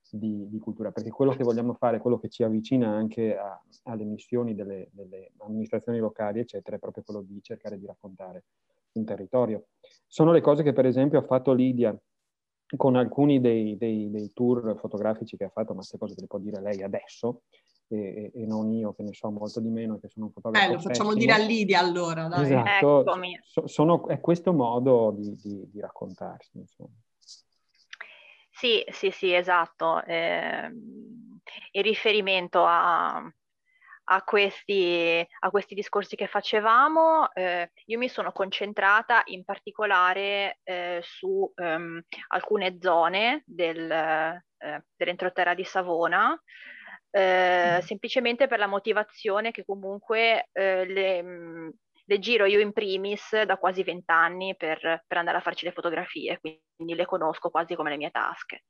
di, 0.10 0.48
di, 0.48 0.60
cultura, 0.60 0.92
perché 0.92 1.10
quello 1.10 1.32
che 1.32 1.44
vogliamo 1.44 1.74
fare, 1.74 2.00
quello 2.00 2.20
che 2.20 2.30
ci 2.30 2.44
avvicina 2.44 2.90
anche 2.90 3.36
a, 3.36 3.60
alle 3.84 4.04
missioni 4.04 4.56
delle, 4.56 4.90
delle, 4.92 5.32
amministrazioni 5.40 6.00
locali, 6.00 6.40
eccetera, 6.40 6.76
è 6.76 6.80
proprio 6.80 7.04
quello 7.04 7.22
di 7.22 7.40
cercare 7.42 7.78
di 7.78 7.86
raccontare 7.86 8.46
un 8.94 9.06
territorio. 9.06 9.68
Sono 10.08 10.32
le 10.32 10.42
cose 10.42 10.64
che 10.64 10.74
per 10.74 10.86
esempio 10.86 11.20
ha 11.20 11.24
fatto 11.24 11.54
Lidia 11.54 11.98
con 12.76 12.96
alcuni 12.96 13.40
dei, 13.40 13.78
dei, 13.78 14.10
dei, 14.10 14.32
tour 14.34 14.78
fotografici 14.80 15.38
che 15.38 15.46
ha 15.46 15.50
fatto, 15.50 15.74
ma 15.74 15.78
queste 15.78 15.98
cose 15.98 16.16
te 16.16 16.22
le 16.22 16.28
può 16.28 16.40
dire 16.40 16.62
lei 16.62 16.82
adesso, 16.82 17.44
e, 17.88 18.32
e, 18.34 18.46
non 18.46 18.72
io 18.72 18.94
che 18.94 19.04
ne 19.04 19.14
so 19.14 19.30
molto 19.30 19.60
di 19.60 19.70
meno, 19.70 20.00
che 20.00 20.10
sono 20.10 20.26
un 20.26 20.32
fotografo. 20.32 20.68
Bello, 20.68 20.80
facciamo 20.80 21.14
dire 21.14 21.34
a 21.34 21.38
Lidia 21.38 21.80
allora. 21.80 22.28
Dai. 22.28 22.44
Esatto, 22.44 23.06
so, 23.44 23.68
sono, 23.68 24.08
è 24.08 24.20
questo 24.20 24.54
modo 24.54 25.14
di, 25.16 25.36
di, 25.36 25.70
di 25.72 25.80
raccontarsi. 25.80 26.58
Insomma. 26.58 26.96
Sì, 28.50 28.84
sì, 28.92 29.12
sì, 29.12 29.34
esatto. 29.34 30.04
Eh, 30.04 30.72
il 31.72 31.84
riferimento 31.84 32.64
a, 32.64 33.22
a 34.14 34.22
questi, 34.22 35.26
a 35.40 35.50
questi 35.50 35.74
discorsi 35.74 36.16
che 36.16 36.28
facevamo, 36.28 37.32
eh, 37.34 37.72
io 37.86 37.98
mi 37.98 38.08
sono 38.08 38.32
concentrata 38.32 39.24
in 39.26 39.44
particolare 39.44 40.60
eh, 40.64 41.00
su 41.04 41.52
ehm, 41.56 42.02
alcune 42.28 42.78
zone 42.80 43.44
del, 43.46 43.90
eh, 43.92 44.84
dell'entroterra 44.96 45.54
di 45.56 45.64
Savona, 45.64 46.40
eh, 47.10 47.78
mm. 47.78 47.80
semplicemente 47.80 48.48
per 48.48 48.60
la 48.60 48.68
motivazione 48.68 49.52
che 49.52 49.66
comunque 49.66 50.50
eh, 50.52 50.86
le, 50.86 51.24
mm, 51.24 51.70
le, 52.06 52.20
giro 52.20 52.46
io 52.46 52.60
in 52.60 52.72
primis 52.74 53.44
da 53.44 53.58
quasi 53.58 53.84
vent'anni 53.84 54.56
per, 54.56 55.04
per 55.08 55.18
andare 55.18 55.38
a 55.38 55.42
farci 55.42 55.66
le 55.66 55.72
fotografie, 55.72 56.40
quindi 56.40 56.96
le 56.96 57.06
conosco 57.06 57.50
quasi 57.50 57.76
come 57.76 57.90
le 57.90 57.98
mie 57.98 58.12
tasche. 58.12 58.64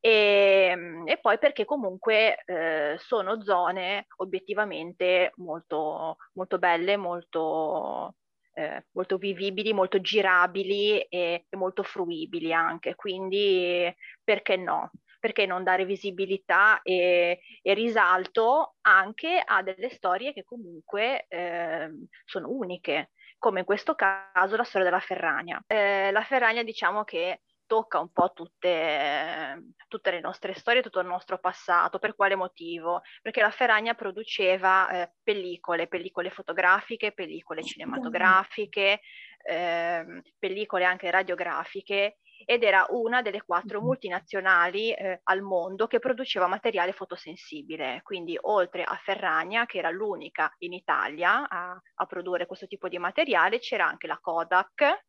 E, 0.00 0.68
ehm, 0.72 1.06
e 1.06 1.18
poi 1.18 1.38
perché 1.38 1.64
comunque 1.64 2.42
eh, 2.44 2.96
sono 2.98 3.42
zone 3.42 4.06
obiettivamente 4.16 5.32
molto, 5.36 6.16
molto 6.34 6.58
belle, 6.58 6.96
molto, 6.96 8.14
eh, 8.54 8.86
molto 8.92 9.18
vivibili, 9.18 9.72
molto 9.74 10.00
girabili 10.00 11.00
e, 11.02 11.44
e, 11.48 11.56
molto 11.56 11.82
fruibili 11.82 12.52
anche, 12.52 12.94
quindi 12.94 13.94
perché 14.24 14.56
no? 14.56 14.90
Perché 15.20 15.46
non 15.46 15.62
dare 15.62 15.84
visibilità 15.84 16.80
e, 16.82 17.40
e 17.62 17.74
risalto 17.74 18.76
anche 18.80 19.40
a 19.44 19.62
delle 19.62 19.90
storie 19.90 20.32
che 20.32 20.44
comunque 20.44 21.26
eh, 21.28 21.90
sono 22.24 22.48
uniche, 22.48 23.10
come 23.38 23.60
in 23.60 23.66
questo 23.66 23.94
caso 23.94 24.56
la 24.56 24.64
storia 24.64 24.88
della 24.88 25.00
Ferragna. 25.00 25.62
Eh, 25.66 26.10
la 26.10 26.22
Ferragna 26.22 26.62
diciamo 26.62 27.04
che 27.04 27.42
tocca 27.70 28.00
un 28.00 28.10
po' 28.10 28.32
tutte, 28.32 29.74
tutte, 29.86 30.10
le 30.10 30.18
nostre 30.18 30.54
storie, 30.54 30.82
tutto 30.82 30.98
il 30.98 31.06
nostro 31.06 31.38
passato. 31.38 32.00
Per 32.00 32.16
quale 32.16 32.34
motivo? 32.34 33.02
Perché 33.22 33.40
la 33.40 33.52
Ferragna 33.52 33.94
produceva 33.94 34.90
eh, 34.90 35.12
pellicole, 35.22 35.86
pellicole 35.86 36.30
fotografiche, 36.30 37.12
pellicole 37.12 37.62
cinematografiche, 37.62 39.00
eh, 39.44 40.22
pellicole 40.36 40.84
anche 40.84 41.12
radiografiche 41.12 42.18
ed 42.44 42.62
era 42.62 42.86
una 42.90 43.22
delle 43.22 43.42
quattro 43.42 43.80
multinazionali 43.80 44.92
eh, 44.92 45.20
al 45.24 45.42
mondo 45.42 45.86
che 45.86 45.98
produceva 45.98 46.46
materiale 46.46 46.92
fotosensibile. 46.92 48.00
Quindi 48.02 48.36
oltre 48.40 48.82
a 48.82 48.96
Ferragna, 49.02 49.66
che 49.66 49.78
era 49.78 49.90
l'unica 49.90 50.52
in 50.58 50.72
Italia 50.72 51.48
a, 51.48 51.80
a 51.94 52.06
produrre 52.06 52.46
questo 52.46 52.66
tipo 52.66 52.88
di 52.88 52.98
materiale, 52.98 53.58
c'era 53.58 53.86
anche 53.86 54.06
la 54.06 54.18
Kodak, 54.18 55.04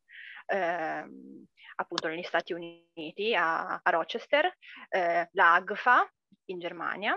ehm, 0.46 1.44
appunto 1.76 2.08
negli 2.08 2.22
Stati 2.22 2.52
Uniti, 2.52 3.34
a, 3.34 3.80
a 3.82 3.90
Rochester, 3.90 4.52
eh, 4.88 5.28
la 5.32 5.54
AGFA 5.54 6.08
in 6.46 6.58
Germania, 6.58 7.16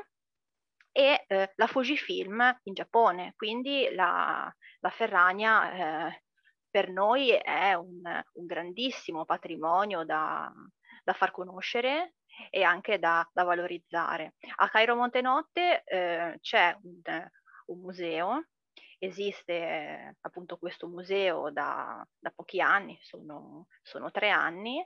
e 0.98 1.26
eh, 1.28 1.52
la 1.56 1.68
Fujifilm 1.68 2.60
in 2.64 2.74
Giappone. 2.74 3.34
Quindi 3.36 3.90
la, 3.92 4.50
la 4.80 4.90
Ferragna 4.90 6.08
eh, 6.08 6.24
per 6.76 6.90
noi 6.90 7.30
è 7.30 7.74
un, 7.74 8.02
un 8.34 8.46
grandissimo 8.46 9.24
patrimonio 9.24 10.04
da, 10.04 10.52
da, 11.06 11.14
far 11.14 11.32
conoscere 11.32 12.16
e 12.50 12.64
anche 12.64 13.00
da, 13.00 13.26
da 13.32 13.44
valorizzare. 13.44 14.34
A 14.58 14.68
Cairo 14.68 14.94
Montenotte 14.98 15.84
eh, 15.86 16.38
c'è 16.42 16.78
un, 16.84 17.00
un, 17.68 17.80
museo, 17.80 18.48
esiste 19.00 19.54
eh, 19.54 20.16
appunto 20.20 20.58
questo 20.58 20.90
museo 20.90 21.50
da, 21.50 22.06
da 22.20 22.34
pochi 22.36 22.60
anni, 22.60 23.00
sono, 23.02 23.68
sono 23.82 24.12
tre 24.12 24.30
anni, 24.30 24.86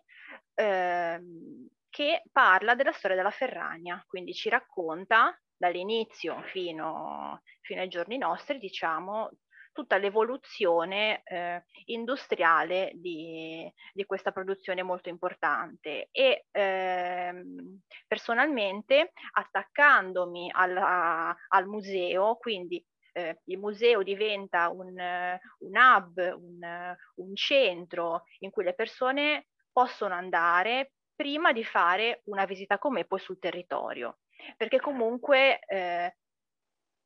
ehm, 0.54 1.70
che 1.90 2.22
parla 2.32 2.76
della 2.76 2.92
storia 2.92 3.18
della 3.18 3.32
Ferragna, 3.32 4.06
quindi 4.08 4.36
ci 4.36 4.48
racconta 4.50 5.36
dall'inizio 5.58 6.40
fino, 6.52 7.42
fino 7.62 7.82
ai 7.82 7.88
giorni 7.88 8.20
nostri, 8.20 8.60
diciamo, 8.60 9.32
tutta 9.80 9.96
l'evoluzione 9.96 11.22
eh, 11.24 11.64
industriale 11.86 12.92
di, 12.96 13.72
di, 13.94 14.04
questa 14.04 14.34
produzione 14.34 14.84
molto 14.84 15.08
importante. 15.08 16.10
E 16.12 16.48
ehm, 16.52 17.80
personalmente 18.06 19.14
attaccandomi 19.32 20.52
alla, 20.54 21.34
al 21.48 21.66
museo, 21.66 22.36
quindi 22.36 22.86
eh, 23.14 23.40
il 23.46 23.58
museo 23.58 24.04
diventa 24.04 24.68
un, 24.68 24.90
un 24.98 25.78
hub, 25.78 26.18
un, 26.18 26.96
un 27.16 27.36
centro 27.36 28.24
in 28.40 28.50
cui 28.50 28.66
le 28.66 28.74
persone 28.74 29.48
possono 29.72 30.14
andare 30.14 30.92
prima 31.16 31.54
di 31.54 31.64
fare 31.64 32.22
una 32.26 32.44
visita 32.44 32.78
con 32.78 32.92
me 32.92 33.06
poi 33.06 33.20
sul 33.20 33.40
territorio. 33.40 34.20
Perché 34.58 34.82
comunque 34.82 35.60
eh, 35.60 36.16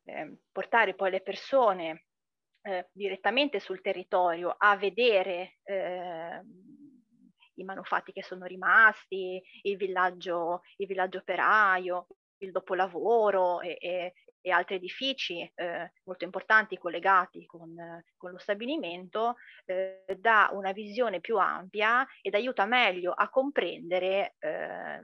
eh, 0.05 0.37
portare 0.51 0.95
poi 0.95 1.11
le 1.11 1.21
persone 1.21 2.05
eh, 2.63 2.87
direttamente 2.91 3.59
sul 3.59 3.81
territorio 3.81 4.55
a 4.57 4.75
vedere 4.77 5.57
ehm, 5.63 6.43
i 7.55 7.63
manufatti 7.63 8.11
che 8.11 8.23
sono 8.23 8.45
rimasti, 8.45 9.41
il 9.63 9.77
villaggio, 9.77 10.61
il 10.77 10.87
villaggio 10.87 11.19
operaio, 11.19 12.07
il 12.37 12.51
dopolavoro 12.51 13.61
e, 13.61 13.77
e, 13.79 14.13
e 14.41 14.51
altri 14.51 14.75
edifici 14.75 15.49
eh, 15.55 15.93
molto 16.03 16.25
importanti 16.25 16.77
collegati 16.77 17.45
con, 17.45 17.75
con 18.17 18.31
lo 18.31 18.37
stabilimento, 18.37 19.35
eh, 19.65 20.03
dà 20.17 20.49
una 20.53 20.71
visione 20.71 21.19
più 21.19 21.37
ampia 21.37 22.05
ed 22.21 22.33
aiuta 22.33 22.65
meglio 22.65 23.11
a 23.11 23.29
comprendere 23.29 24.35
eh, 24.39 24.99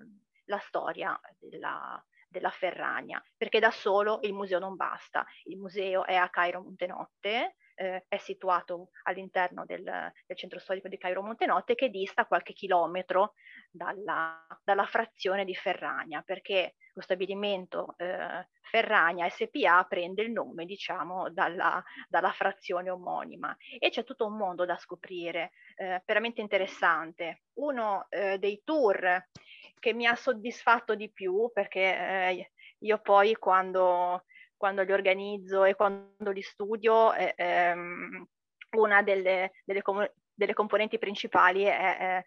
la 0.46 0.60
storia 0.60 1.20
della, 1.38 2.04
della 2.30 2.52
Ferragna, 2.52 3.24
perché 3.36 3.60
da 3.60 3.72
solo 3.72 4.20
il 4.22 4.34
museo 4.34 4.60
non 4.60 4.76
basta. 4.76 5.26
Il 5.46 5.58
museo 5.58 6.06
è 6.06 6.16
a 6.16 6.30
Cairo 6.30 6.62
Montenotte, 6.62 7.56
eh, 7.76 8.06
è 8.08 8.18
situato 8.18 8.90
all'interno 9.04 9.66
del, 9.66 9.84
del, 9.84 10.38
centro 10.38 10.60
storico 10.60 10.90
di 10.90 10.98
Cairo 10.98 11.24
Montenotte 11.24 11.76
che 11.76 11.90
dista 11.90 12.26
qualche 12.26 12.54
chilometro 12.54 13.34
dalla, 13.72 14.46
dalla 14.64 14.86
frazione 14.86 15.46
di 15.46 15.56
Ferragna, 15.56 16.22
perché 16.22 16.76
lo 16.94 17.02
stabilimento 17.02 17.96
eh, 17.98 18.48
Ferragna 18.62 19.28
SPA 19.30 19.86
prende 19.88 20.22
il 20.22 20.32
nome, 20.32 20.66
diciamo, 20.66 21.30
dalla, 21.32 21.82
dalla, 22.08 22.32
frazione 22.32 22.90
omonima. 22.90 23.56
E 23.80 23.90
c'è 23.90 24.04
tutto 24.04 24.26
un 24.26 24.36
mondo 24.36 24.66
da 24.66 24.78
scoprire, 24.78 25.52
eh, 25.76 26.04
veramente 26.06 26.42
interessante. 26.42 27.44
Uno 27.54 28.06
eh, 28.10 28.38
dei 28.38 28.62
tour 28.64 29.28
che 29.80 29.94
mi 29.94 30.06
ha 30.06 30.16
soddisfatto 30.16 30.96
di 30.96 31.10
più, 31.10 31.50
perché 31.54 31.80
eh, 31.80 32.52
io 32.80 33.00
poi 33.00 33.36
quando, 33.36 34.26
quando, 34.56 34.84
li 34.84 34.92
organizzo 34.92 35.64
e 35.64 35.76
quando 35.76 36.32
li 36.32 36.42
studio, 36.42 37.14
eh, 37.14 37.34
ehm, 37.36 38.28
una 38.78 39.02
delle, 39.02 39.52
delle, 39.64 39.82
com- 39.82 40.12
delle, 40.34 40.54
componenti 40.54 40.98
principali 41.00 41.64
è, 41.64 42.24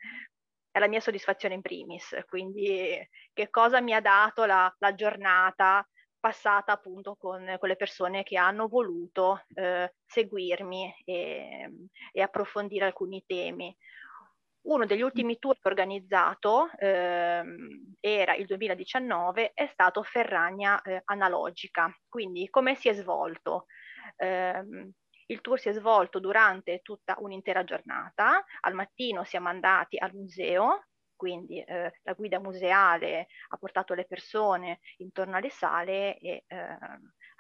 è, 0.71 0.79
la 0.79 0.89
mia 0.89 1.01
soddisfazione 1.01 1.55
in 1.55 1.61
primis, 1.61 2.17
quindi 2.29 3.09
che 3.33 3.51
cosa 3.51 3.81
mi 3.81 3.95
ha 3.95 4.01
dato 4.01 4.45
la, 4.45 4.75
la 4.79 4.95
giornata 4.95 5.87
passata 6.19 6.73
appunto 6.73 7.17
con, 7.17 7.57
con, 7.59 7.69
le 7.69 7.77
persone 7.77 8.23
che 8.23 8.39
hanno 8.39 8.69
voluto 8.69 9.45
eh, 9.55 9.93
seguirmi 10.07 11.03
e, 11.05 11.71
e 12.13 12.23
approfondire 12.23 12.85
alcuni 12.87 13.25
temi. 13.27 13.77
Uno 14.63 14.87
degli 14.87 15.03
ultimi 15.03 15.39
tour 15.39 15.55
che 15.55 15.67
ho 15.67 15.71
organizzato 15.71 16.71
ehm, 16.79 17.95
era 17.99 18.35
il 18.35 18.47
2019, 18.47 19.53
è 19.55 19.67
stato 19.67 20.03
Ferragna 20.05 20.81
eh, 20.83 21.03
analogica. 21.05 21.93
Quindi 22.09 22.49
come 22.49 22.77
si 22.77 22.89
è 22.89 22.93
svolto? 22.93 23.67
Eh, 24.17 24.95
il 25.27 25.41
tour 25.41 25.59
si 25.59 25.69
è 25.69 25.73
svolto 25.73 26.21
durante 26.21 26.81
tutta 26.81 27.17
un'intera 27.19 27.65
giornata. 27.65 28.45
Al 28.61 28.75
mattino 28.75 29.25
siamo 29.25 29.49
andati 29.49 29.99
al 29.99 30.15
museo, 30.15 30.87
quindi 31.17 31.61
eh, 31.63 31.93
la 32.03 32.13
guida 32.13 32.39
museale 32.39 33.29
ha 33.49 33.57
portato 33.57 33.95
le 33.95 34.05
persone 34.05 34.81
intorno 34.99 35.37
alle 35.37 35.51
sale 35.51 36.19
e 36.19 36.45
eh, 36.47 36.79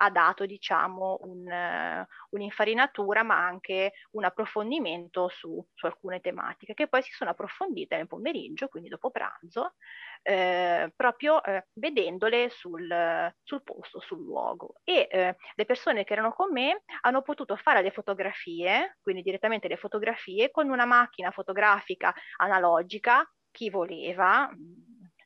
ha 0.02 0.10
dato 0.10 0.46
diciamo 0.46 1.18
un, 1.22 1.46
uh, 1.46 2.04
un'infarinatura 2.30 3.22
ma 3.22 3.36
anche 3.44 3.92
un 4.12 4.24
approfondimento 4.24 5.28
su, 5.28 5.64
su, 5.74 5.86
alcune 5.86 6.20
tematiche 6.20 6.74
che 6.74 6.88
poi 6.88 7.02
si 7.02 7.12
sono 7.12 7.30
approfondite 7.30 7.96
nel 7.96 8.08
pomeriggio, 8.08 8.68
quindi 8.68 8.88
dopo 8.88 9.10
pranzo, 9.10 9.74
eh, 10.22 10.92
proprio 10.96 11.42
eh, 11.44 11.68
vedendole 11.74 12.50
sul, 12.50 13.32
sul, 13.42 13.62
posto, 13.62 14.00
sul 14.00 14.22
luogo. 14.22 14.74
E 14.82 15.06
eh, 15.10 15.36
le 15.54 15.64
persone 15.64 16.04
che 16.04 16.12
erano 16.14 16.32
con 16.32 16.50
me 16.50 16.82
hanno 17.02 17.22
potuto 17.22 17.54
fare 17.56 17.82
le 17.82 17.92
fotografie, 17.92 18.98
quindi 19.00 19.22
direttamente 19.22 19.68
le 19.68 19.76
fotografie, 19.76 20.50
con 20.50 20.68
una 20.68 20.84
macchina 20.84 21.30
fotografica 21.30 22.12
analogica, 22.38 23.24
chi 23.52 23.70
voleva, 23.70 24.50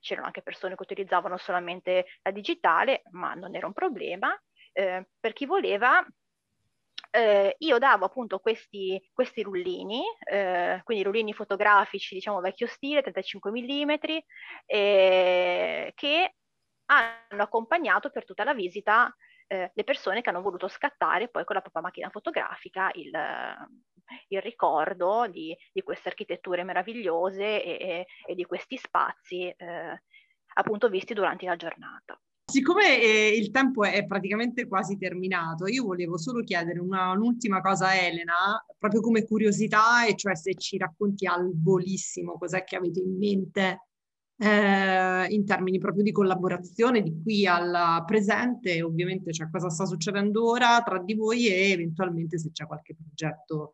c'erano 0.01 0.27
anche 0.27 0.43
persone 0.43 0.77
che 0.77 0.83
utilizzavano 0.83 1.37
solamente 1.37 2.07
la 2.23 2.31
digitale, 2.31 3.03
ma 3.11 3.35
non 3.35 3.57
era 3.57 3.67
un 3.67 3.73
problema, 3.73 4.33
eh, 4.77 5.07
per 5.19 5.33
chi 5.33 5.47
voleva, 5.47 6.07
eh, 7.11 7.55
io 7.59 7.79
davo 7.79 8.05
appunto 8.05 8.41
questi, 8.41 9.01
questi 9.13 9.43
rullini, 9.43 10.03
eh, 10.29 10.83
quindi 10.85 11.03
rullini 11.03 11.33
fotografici, 11.33 12.15
diciamo 12.15 12.41
vecchio 12.41 12.67
stile, 12.67 13.01
35 13.01 13.51
mm, 13.51 13.95
che 15.95 16.35
hanno 16.89 17.43
accompagnato 17.43 18.11
per 18.11 18.25
tutta 18.27 18.45
la 18.45 18.53
visita 18.53 19.13
eh, 19.47 19.71
le 19.73 19.85
persone 19.85 20.21
che 20.21 20.29
hanno 20.29 20.43
voluto 20.43 20.69
scattare 20.69 21.29
poi 21.29 21.45
con 21.45 21.55
la 21.55 21.63
propria 21.63 21.83
macchina 21.83 22.11
fotografica 22.11 22.91
il, 22.95 23.11
il 24.29 24.43
ricordo 24.43 25.27
di, 25.29 25.57
di, 25.73 25.83
queste 25.83 26.09
architetture 26.09 26.65
meravigliose 26.65 27.63
e, 27.63 27.71
e, 27.81 28.07
e 28.27 28.35
di 28.35 28.45
questi 28.45 28.77
spazi 28.77 29.49
eh, 29.49 30.03
appunto 30.55 30.89
visti 30.89 31.15
durante 31.15 31.47
la 31.47 31.57
giornata. 31.57 32.21
Siccome 32.49 33.01
eh, 33.03 33.37
il 33.37 33.51
tempo 33.51 33.83
è 33.83 34.07
praticamente 34.07 34.69
quasi 34.69 34.97
terminato, 34.97 35.67
io 35.67 35.85
volevo 35.85 36.17
solo 36.17 36.45
chiedere 36.45 36.79
una, 36.79 37.11
un'ultima 37.11 37.61
cosa 37.61 37.89
a 37.89 37.97
Elena, 37.97 38.65
proprio 38.79 39.01
come 39.01 39.25
curiosità, 39.25 40.07
e 40.07 40.15
cioè 40.15 40.37
se 40.37 40.55
ci 40.55 40.79
racconti 40.79 41.27
al 41.27 41.51
volissimo 41.61 42.39
cos'è 42.39 42.63
che 42.63 42.77
avete 42.77 43.01
in 43.01 43.17
mente 43.17 43.81
eh, 44.39 45.27
in 45.29 45.45
termini 45.45 45.79
proprio 45.79 46.05
di 46.05 46.13
collaborazione 46.13 47.03
di 47.03 47.21
qui 47.21 47.47
al 47.49 48.05
presente, 48.07 48.81
ovviamente 48.81 49.33
cioè 49.33 49.51
cosa 49.51 49.69
sta 49.69 49.85
succedendo 49.85 50.49
ora 50.49 50.81
tra 50.83 51.03
di 51.03 51.15
voi 51.15 51.49
e 51.49 51.73
eventualmente 51.73 52.39
se 52.39 52.53
c'è 52.53 52.65
qualche 52.65 52.95
progetto 52.95 53.73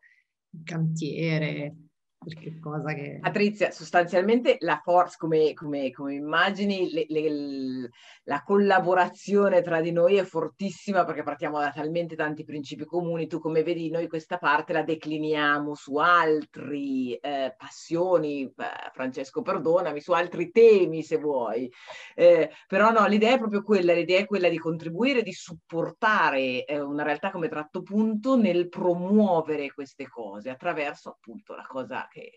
in 0.55 0.63
cantiere 0.63 1.75
qualche 2.23 2.59
cosa 2.59 2.93
che... 2.93 3.19
Patrizia, 3.21 3.71
sostanzialmente 3.71 4.57
la 4.61 4.79
forza, 4.83 5.17
come, 5.19 5.53
come, 5.53 5.91
come 5.91 6.15
immagini, 6.15 6.91
le, 6.91 7.05
le, 7.09 7.89
la 8.23 8.41
collaborazione 8.43 9.61
tra 9.61 9.81
di 9.81 9.91
noi 9.91 10.15
è 10.15 10.23
fortissima 10.23 11.03
perché 11.03 11.23
partiamo 11.23 11.59
da 11.59 11.71
talmente 11.71 12.15
tanti 12.15 12.43
principi 12.43 12.85
comuni. 12.85 13.27
Tu 13.27 13.39
come 13.39 13.63
vedi, 13.63 13.89
noi 13.89 14.07
questa 14.07 14.37
parte 14.37 14.73
la 14.73 14.83
decliniamo 14.83 15.75
su 15.75 15.97
altri 15.97 17.13
eh, 17.15 17.53
passioni, 17.57 18.51
Francesco 18.93 19.41
perdonami, 19.41 19.99
su 19.99 20.13
altri 20.13 20.51
temi 20.51 21.03
se 21.03 21.17
vuoi. 21.17 21.71
Eh, 22.15 22.49
però 22.67 22.91
no, 22.91 23.05
l'idea 23.07 23.33
è 23.33 23.37
proprio 23.37 23.63
quella, 23.63 23.93
l'idea 23.93 24.19
è 24.19 24.25
quella 24.25 24.49
di 24.49 24.57
contribuire, 24.57 25.21
di 25.21 25.33
supportare 25.33 26.65
eh, 26.65 26.79
una 26.79 27.03
realtà 27.03 27.31
come 27.31 27.49
Tratto 27.49 27.81
Punto 27.81 28.37
nel 28.37 28.69
promuovere 28.69 29.71
queste 29.73 30.07
cose 30.07 30.49
attraverso 30.49 31.09
appunto 31.09 31.55
la 31.55 31.65
cosa 31.67 32.07
che 32.13 32.31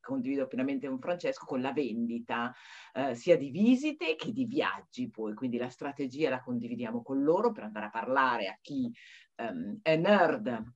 condivido 0.00 0.46
pienamente 0.46 0.88
con 0.88 0.98
Francesco, 0.98 1.46
con 1.46 1.62
la 1.62 1.72
vendita 1.72 2.52
eh, 2.92 3.14
sia 3.14 3.36
di 3.38 3.50
visite 3.50 4.14
che 4.14 4.32
di 4.32 4.44
viaggi 4.44 5.08
poi, 5.08 5.32
quindi 5.32 5.56
la 5.56 5.70
strategia 5.70 6.28
la 6.28 6.42
condividiamo 6.42 7.02
con 7.02 7.22
loro 7.22 7.52
per 7.52 7.64
andare 7.64 7.86
a 7.86 7.90
parlare 7.90 8.48
a 8.48 8.58
chi 8.60 8.92
um, 9.36 9.78
è 9.80 9.96
nerd 9.96 10.72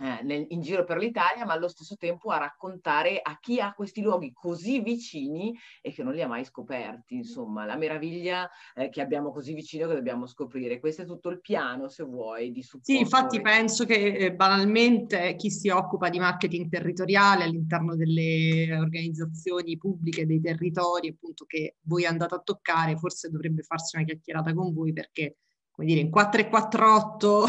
eh, 0.00 0.22
nel, 0.22 0.46
in 0.48 0.62
giro 0.62 0.84
per 0.84 0.96
l'Italia, 0.96 1.44
ma 1.44 1.52
allo 1.52 1.68
stesso 1.68 1.96
tempo 1.96 2.30
a 2.30 2.38
raccontare 2.38 3.20
a 3.22 3.38
chi 3.38 3.60
ha 3.60 3.74
questi 3.74 4.00
luoghi 4.00 4.32
così 4.32 4.80
vicini 4.80 5.54
e 5.82 5.92
che 5.92 6.02
non 6.02 6.14
li 6.14 6.22
ha 6.22 6.26
mai 6.26 6.44
scoperti, 6.44 7.16
insomma, 7.16 7.66
la 7.66 7.76
meraviglia 7.76 8.48
eh, 8.74 8.88
che 8.88 9.02
abbiamo 9.02 9.30
così 9.30 9.52
vicino 9.52 9.86
che 9.86 9.94
dobbiamo 9.94 10.26
scoprire. 10.26 10.80
Questo 10.80 11.02
è 11.02 11.04
tutto 11.04 11.28
il 11.28 11.40
piano, 11.40 11.88
se 11.88 12.04
vuoi, 12.04 12.50
di 12.50 12.62
supporto. 12.62 12.92
Sì, 12.92 12.98
infatti 12.98 13.40
penso 13.42 13.84
che 13.84 14.14
eh, 14.14 14.32
banalmente 14.32 15.34
chi 15.36 15.50
si 15.50 15.68
occupa 15.68 16.08
di 16.08 16.18
marketing 16.18 16.70
territoriale 16.70 17.44
all'interno 17.44 17.94
delle 17.94 18.74
organizzazioni 18.78 19.76
pubbliche 19.76 20.26
dei 20.26 20.40
territori, 20.40 21.08
appunto, 21.08 21.44
che 21.44 21.76
voi 21.82 22.06
andate 22.06 22.34
a 22.34 22.40
toccare, 22.40 22.96
forse 22.96 23.28
dovrebbe 23.28 23.62
farsi 23.62 23.96
una 23.96 24.06
chiacchierata 24.06 24.54
con 24.54 24.72
voi 24.72 24.92
perché 24.92 25.36
come 25.80 25.86
dire, 25.86 26.00
in 26.00 26.10
448 26.10 27.46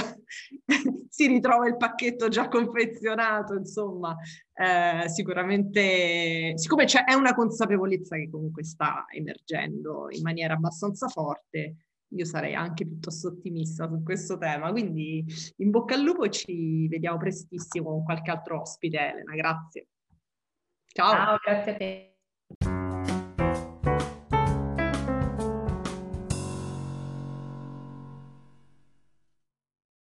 si 1.10 1.28
ritrova 1.28 1.68
il 1.68 1.76
pacchetto 1.76 2.30
già 2.30 2.48
confezionato, 2.48 3.56
insomma, 3.56 4.16
eh, 4.54 5.10
sicuramente, 5.10 6.54
siccome 6.56 6.86
c'è, 6.86 7.04
è 7.04 7.14
una 7.14 7.36
consapevolezza 7.36 8.16
che 8.16 8.30
comunque 8.30 8.64
sta 8.64 9.06
emergendo 9.10 10.08
in 10.12 10.22
maniera 10.22 10.54
abbastanza 10.54 11.10
forte, 11.10 11.76
io 12.14 12.26
sarei 12.26 12.56
anche 12.56 12.86
piuttosto 12.86 13.28
ottimista 13.28 13.90
su 13.90 14.02
questo 14.02 14.38
tema, 14.38 14.72
quindi 14.72 15.26
in 15.58 15.70
bocca 15.70 15.96
al 15.96 16.02
lupo 16.02 16.30
ci 16.30 16.88
vediamo 16.88 17.18
prestissimo 17.18 17.90
con 17.90 18.04
qualche 18.06 18.32
altro 18.32 18.62
ospite, 18.62 18.98
Elena, 18.98 19.36
grazie. 19.36 19.88
Ciao. 20.88 21.12
Ciao, 21.12 21.38
grazie 21.44 21.72
a 21.72 21.76
te. 21.76 22.11